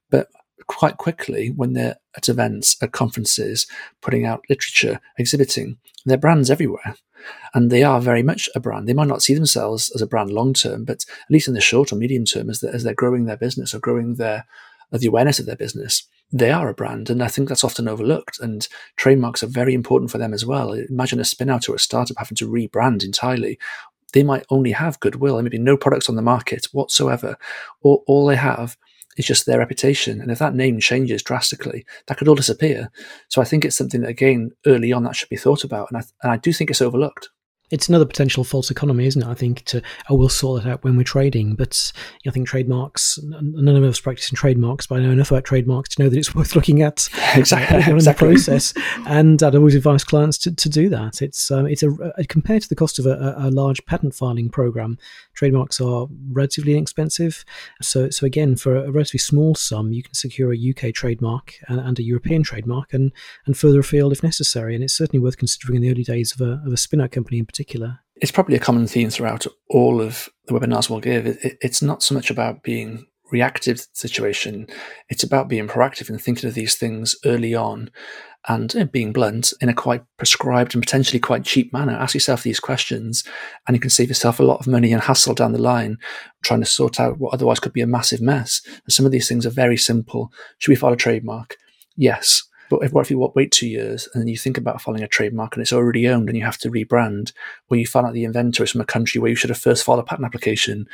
But 0.09 0.29
quite 0.67 0.97
quickly, 0.97 1.49
when 1.51 1.75
they're 1.75 1.97
at 2.17 2.31
events, 2.31 2.75
at 2.83 2.93
conferences, 2.93 3.67
putting 4.01 4.25
out 4.25 4.45
literature, 4.49 4.99
exhibiting, 5.19 5.77
their 6.07 6.17
brand's 6.17 6.51
everywhere. 6.51 6.97
And 7.53 7.71
they 7.71 7.83
are 7.83 8.01
very 8.01 8.23
much 8.23 8.49
a 8.55 8.61
brand. 8.61 8.89
They 8.89 8.95
might 8.95 9.09
not 9.09 9.21
see 9.21 9.35
themselves 9.35 9.93
as 9.95 10.01
a 10.01 10.07
brand 10.07 10.31
long 10.31 10.55
term, 10.55 10.87
but 10.87 11.05
at 11.05 11.31
least 11.31 11.49
in 11.49 11.55
the 11.55 11.61
short 11.61 11.93
or 11.93 11.97
medium 11.97 12.25
term, 12.25 12.49
as 12.49 12.63
as 12.63 12.83
they're 12.83 12.95
growing 12.95 13.27
their 13.27 13.37
business 13.37 13.75
or 13.75 13.79
growing 13.79 14.15
their, 14.15 14.47
the 14.99 15.07
awareness 15.07 15.39
of 15.39 15.47
their 15.47 15.57
business, 15.57 16.05
they 16.33 16.51
are 16.51 16.69
a 16.69 16.75
brand. 16.75 17.11
And 17.11 17.23
I 17.23 17.29
think 17.29 17.49
that's 17.49 17.65
often 17.65 17.89
overlooked. 17.89 18.41
And 18.41 18.67
trademarks 18.97 19.43
are 19.43 19.49
very 19.49 19.75
important 19.75 20.11
for 20.11 20.19
them 20.19 20.33
as 20.33 20.45
well. 20.45 20.73
Imagine 20.73 21.21
a 21.21 21.25
spin 21.25 21.51
out 21.51 21.69
or 21.69 21.75
a 21.75 21.79
startup 21.79 22.17
having 22.19 22.37
to 22.37 22.49
rebrand 22.49 23.05
entirely. 23.05 23.59
They 24.13 24.23
might 24.23 24.47
only 24.51 24.73
have 24.73 25.01
goodwill 25.01 25.39
and 25.39 25.45
maybe 25.45 25.59
no 25.59 25.77
products 25.77 26.09
on 26.09 26.17
the 26.17 26.23
market 26.23 26.67
whatsoever. 26.73 27.37
Or 27.83 28.03
all 28.07 28.27
they 28.27 28.37
have 28.37 28.77
is 29.17 29.27
just 29.27 29.47
their 29.47 29.59
reputation. 29.59 30.21
And 30.21 30.31
if 30.31 30.39
that 30.39 30.55
name 30.55 30.81
changes 30.81 31.23
drastically, 31.23 31.85
that 32.07 32.19
could 32.19 32.29
all 32.29 32.35
disappear. 32.35 32.91
So 33.29 33.41
I 33.41 33.45
think 33.45 33.65
it's 33.65 33.77
something 33.77 34.01
that, 34.01 34.11
again, 34.11 34.51
early 34.67 34.93
on 34.93 35.05
that 35.05 35.17
should 35.17 35.29
be 35.29 35.37
thought 35.37 35.65
about. 35.65 35.89
And 35.91 35.99
I, 35.99 36.05
and 36.23 36.33
I 36.33 36.37
do 36.37 36.53
think 36.53 36.71
it's 36.71 36.83
overlooked 36.83 37.29
it's 37.71 37.89
another 37.89 38.05
potential 38.05 38.43
false 38.43 38.71
economy, 38.71 39.07
isn't 39.07 39.23
it? 39.23 39.29
I 39.29 39.35
think 39.35 39.65
to 39.67 39.81
oh 40.09 40.17
we'll 40.17 40.29
sort 40.29 40.63
that 40.63 40.71
out 40.71 40.85
when 40.85 40.97
we're 40.97 41.05
trading, 41.05 41.55
but 41.55 41.93
I 42.27 42.31
think 42.31 42.49
trademarks. 42.49 43.19
None 43.23 43.77
of 43.77 43.85
us 43.85 44.01
practice 44.01 44.31
in 44.31 44.37
trademarks, 44.37 44.87
but 44.87 44.99
I 44.99 45.03
know 45.03 45.13
enough 45.13 45.31
about 45.31 45.45
trademarks 45.45 45.91
to 45.91 46.03
know 46.03 46.09
that 46.09 46.19
it's 46.19 46.35
worth 46.35 46.57
looking 46.57 46.83
at 46.83 47.09
exactly, 47.35 47.77
uh, 47.77 47.95
exactly. 47.95 48.29
the 48.29 48.33
process. 48.35 48.75
and 49.07 49.43
I'd 49.43 49.55
always 49.55 49.75
advise 49.75 50.05
clients 50.05 50.37
to, 50.39 50.55
to 50.55 50.69
do 50.69 50.89
that. 50.89 51.23
It's 51.23 51.51
um, 51.51 51.67
it's 51.67 51.83
a, 51.83 51.91
a, 52.19 52.25
compared 52.25 52.63
to 52.63 52.69
the 52.69 52.77
cost 52.77 52.99
of 52.99 53.07
a, 53.07 53.35
a, 53.39 53.51
large 53.51 53.85
patent 53.87 54.15
filing 54.15 54.49
program, 54.49 54.99
trademarks 55.35 55.81
are 55.81 56.09
relatively 56.33 56.75
inexpensive. 56.75 57.45
So 57.81 58.11
so 58.11 58.27
again, 58.27 58.57
for 58.57 58.77
a 58.77 58.91
relatively 58.91 59.19
small 59.19 59.55
sum, 59.55 59.93
you 59.93 60.03
can 60.03 60.15
secure 60.15 60.53
a 60.53 60.57
UK 60.71 60.93
trademark 60.93 61.55
and, 61.69 61.79
and 61.79 61.99
a 61.99 62.03
European 62.03 62.43
trademark, 62.43 62.93
and 62.93 63.13
and 63.47 63.57
further 63.57 63.81
afield 63.81 64.13
if 64.13 64.25
necessary. 64.25 64.75
And 64.75 64.83
it's 64.83 64.95
certainly 64.95 65.23
worth 65.23 65.37
considering 65.37 65.77
in 65.77 65.83
the 65.83 65.91
early 65.91 66.05
days 66.05 66.33
of 66.33 66.41
a 66.41 66.61
of 66.67 66.73
a 66.73 66.77
spin 66.77 67.01
out 67.01 67.13
company 67.13 67.39
in 67.39 67.47
particular 67.47 67.60
particular? 67.61 68.01
It's 68.17 68.33
probably 68.33 68.57
a 68.57 68.61
common 68.61 68.87
theme 68.87 69.11
throughout 69.11 69.47
all 69.69 70.01
of 70.01 70.29
the 70.47 70.55
webinars 70.55 70.89
we'll 70.89 71.01
give. 71.01 71.27
It, 71.27 71.59
it's 71.61 71.83
not 71.83 72.03
so 72.03 72.15
much 72.15 72.31
about 72.31 72.63
being 72.63 73.07
reactive 73.31 73.87
situation. 73.93 74.67
It's 75.09 75.23
about 75.23 75.49
being 75.49 75.69
proactive 75.69 76.09
and 76.09 76.21
thinking 76.21 76.49
of 76.49 76.55
these 76.55 76.75
things 76.75 77.17
early 77.25 77.55
on 77.55 77.91
and 78.49 78.75
uh, 78.75 78.85
being 78.85 79.13
blunt 79.13 79.53
in 79.61 79.69
a 79.69 79.75
quite 79.75 80.03
prescribed 80.17 80.75
and 80.75 80.83
potentially 80.83 81.21
quite 81.21 81.45
cheap 81.45 81.73
manner. 81.73 81.93
Ask 81.93 82.15
yourself 82.15 82.43
these 82.43 82.61
questions 82.61 83.25
and 83.69 83.77
you 83.77 83.81
can 83.81 83.91
save 83.91 84.09
yourself 84.09 84.41
a 84.41 84.45
lot 84.45 84.61
of 84.61 84.67
money 84.67 84.93
and 84.93 85.03
hassle 85.03 85.35
down 85.35 85.53
the 85.53 85.61
line 85.61 85.99
trying 86.43 86.61
to 86.61 86.67
sort 86.67 86.99
out 86.99 87.19
what 87.19 87.35
otherwise 87.35 87.61
could 87.61 87.75
be 87.75 87.83
a 87.83 87.87
massive 87.87 88.21
mess. 88.21 88.63
And 88.67 88.93
some 88.93 89.07
of 89.07 89.13
these 89.13 89.29
things 89.29 89.45
are 89.45 89.51
very 89.51 89.77
simple. 89.77 90.33
Should 90.59 90.73
we 90.73 90.77
file 90.77 90.95
a 90.95 90.97
trademark? 90.97 91.57
Yes. 91.97 92.43
But 92.71 92.85
if, 92.85 92.93
what 92.93 93.03
if 93.03 93.11
you 93.11 93.19
wait 93.35 93.51
two 93.51 93.69
years 93.69 94.09
and 94.15 94.23
then 94.23 94.29
you 94.29 94.39
think 94.39 94.57
about 94.57 94.81
filing 94.81 95.03
a 95.03 95.09
trademark 95.09 95.55
and 95.55 95.61
it's 95.61 95.73
already 95.73 96.09
owned 96.09 96.29
and 96.29 96.39
you 96.39 96.45
have 96.45 96.59
to 96.59 96.71
rebrand, 96.71 97.33
or 97.69 97.77
you 97.77 97.87
find 97.87 98.07
out 98.07 98.15
the 98.15 98.25
inventor 98.25 98.65
is 98.65 98.71
from 98.71 98.81
a 98.81 98.87
country 98.87 99.21
where 99.21 99.29
you 99.29 99.37
should 99.37 99.51
have 99.51 99.59
first 99.59 99.85
filed 99.85 99.99
a 99.99 100.05
patent 100.05 100.25
application, 100.25 100.87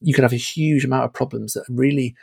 you 0.00 0.14
could 0.14 0.22
have 0.22 0.32
a 0.32 0.36
huge 0.36 0.84
amount 0.84 1.04
of 1.04 1.12
problems 1.12 1.52
that 1.52 1.64
really 1.68 2.14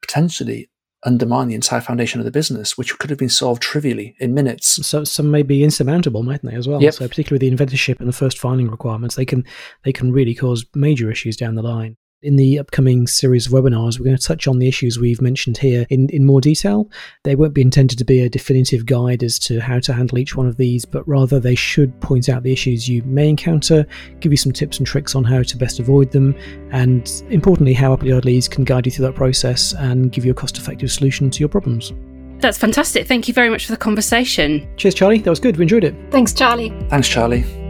potentially 0.00 0.70
undermine 1.04 1.48
the 1.48 1.54
entire 1.54 1.80
foundation 1.80 2.20
of 2.20 2.24
the 2.24 2.30
business, 2.30 2.78
which 2.78 2.96
could 2.98 3.10
have 3.10 3.18
been 3.18 3.28
solved 3.28 3.60
trivially 3.60 4.14
in 4.20 4.32
minutes. 4.32 4.86
So 4.86 5.04
some 5.04 5.30
may 5.30 5.42
be 5.42 5.62
insurmountable, 5.62 6.22
mightn't 6.22 6.50
they, 6.50 6.56
as 6.56 6.66
well? 6.66 6.80
Yep. 6.80 6.94
So 6.94 7.08
particularly 7.08 7.50
with 7.50 7.58
the 7.58 7.66
inventorship 7.66 7.98
and 7.98 8.08
the 8.08 8.12
first 8.12 8.38
filing 8.38 8.70
requirements, 8.70 9.16
they 9.16 9.26
can 9.26 9.44
they 9.82 9.92
can 9.92 10.12
really 10.12 10.34
cause 10.34 10.64
major 10.74 11.10
issues 11.10 11.36
down 11.36 11.56
the 11.56 11.62
line 11.62 11.96
in 12.24 12.36
the 12.36 12.58
upcoming 12.58 13.06
series 13.06 13.46
of 13.46 13.52
webinars, 13.52 13.98
we're 13.98 14.06
going 14.06 14.16
to 14.16 14.22
touch 14.22 14.48
on 14.48 14.58
the 14.58 14.66
issues 14.66 14.98
we've 14.98 15.20
mentioned 15.20 15.58
here 15.58 15.86
in, 15.90 16.08
in 16.08 16.24
more 16.24 16.40
detail. 16.40 16.90
They 17.22 17.36
won't 17.36 17.52
be 17.52 17.60
intended 17.60 17.98
to 17.98 18.04
be 18.04 18.20
a 18.20 18.30
definitive 18.30 18.86
guide 18.86 19.22
as 19.22 19.38
to 19.40 19.60
how 19.60 19.78
to 19.80 19.92
handle 19.92 20.18
each 20.18 20.34
one 20.34 20.46
of 20.46 20.56
these, 20.56 20.84
but 20.84 21.06
rather 21.06 21.38
they 21.38 21.54
should 21.54 22.00
point 22.00 22.28
out 22.28 22.42
the 22.42 22.52
issues 22.52 22.88
you 22.88 23.02
may 23.04 23.28
encounter, 23.28 23.86
give 24.20 24.32
you 24.32 24.38
some 24.38 24.52
tips 24.52 24.78
and 24.78 24.86
tricks 24.86 25.14
on 25.14 25.22
how 25.22 25.42
to 25.42 25.56
best 25.56 25.78
avoid 25.78 26.10
them, 26.10 26.34
and 26.72 27.22
importantly, 27.28 27.74
how 27.74 27.92
Appleyard 27.92 28.24
Lees 28.24 28.48
can 28.48 28.64
guide 28.64 28.86
you 28.86 28.92
through 28.92 29.06
that 29.06 29.14
process 29.14 29.74
and 29.74 30.10
give 30.10 30.24
you 30.24 30.32
a 30.32 30.34
cost 30.34 30.56
effective 30.56 30.90
solution 30.90 31.30
to 31.30 31.40
your 31.40 31.48
problems. 31.48 31.92
That's 32.38 32.58
fantastic. 32.58 33.06
Thank 33.06 33.28
you 33.28 33.34
very 33.34 33.50
much 33.50 33.66
for 33.66 33.72
the 33.72 33.78
conversation. 33.78 34.66
Cheers, 34.76 34.94
Charlie. 34.94 35.18
That 35.18 35.30
was 35.30 35.40
good. 35.40 35.56
We 35.56 35.62
enjoyed 35.62 35.84
it. 35.84 35.94
Thanks, 36.10 36.32
Charlie. 36.32 36.70
Thanks, 36.88 37.08
Charlie. 37.08 37.63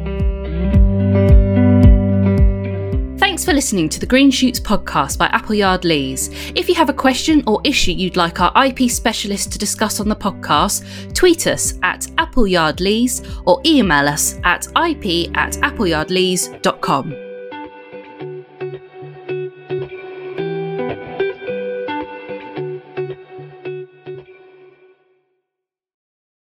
Thanks 3.16 3.44
for 3.44 3.53
listening 3.53 3.88
to 3.88 4.00
the 4.00 4.07
Green 4.07 4.31
Shoots 4.31 4.61
podcast 4.61 5.18
by 5.18 5.27
Appleyard 5.27 5.85
Lees. 5.85 6.31
If 6.55 6.68
you 6.68 6.74
have 6.74 6.88
a 6.88 6.94
question 6.94 7.42
or 7.46 7.61
issue 7.64 7.92
you'd 7.92 8.16
like 8.16 8.40
our 8.40 8.53
IP 8.66 8.90
specialist 8.90 9.53
to 9.53 9.59
discuss 9.59 10.00
on 10.00 10.09
the 10.09 10.16
podcast, 10.16 11.14
tweet 11.14 11.46
us 11.46 11.74
at 11.83 12.09
Appleyard 12.18 12.81
Lees 12.81 13.22
or 13.46 13.61
email 13.64 14.09
us 14.09 14.38
at 14.44 14.66
ip 14.77 15.31
at 15.37 15.53
appleyardlees.com. 15.62 17.34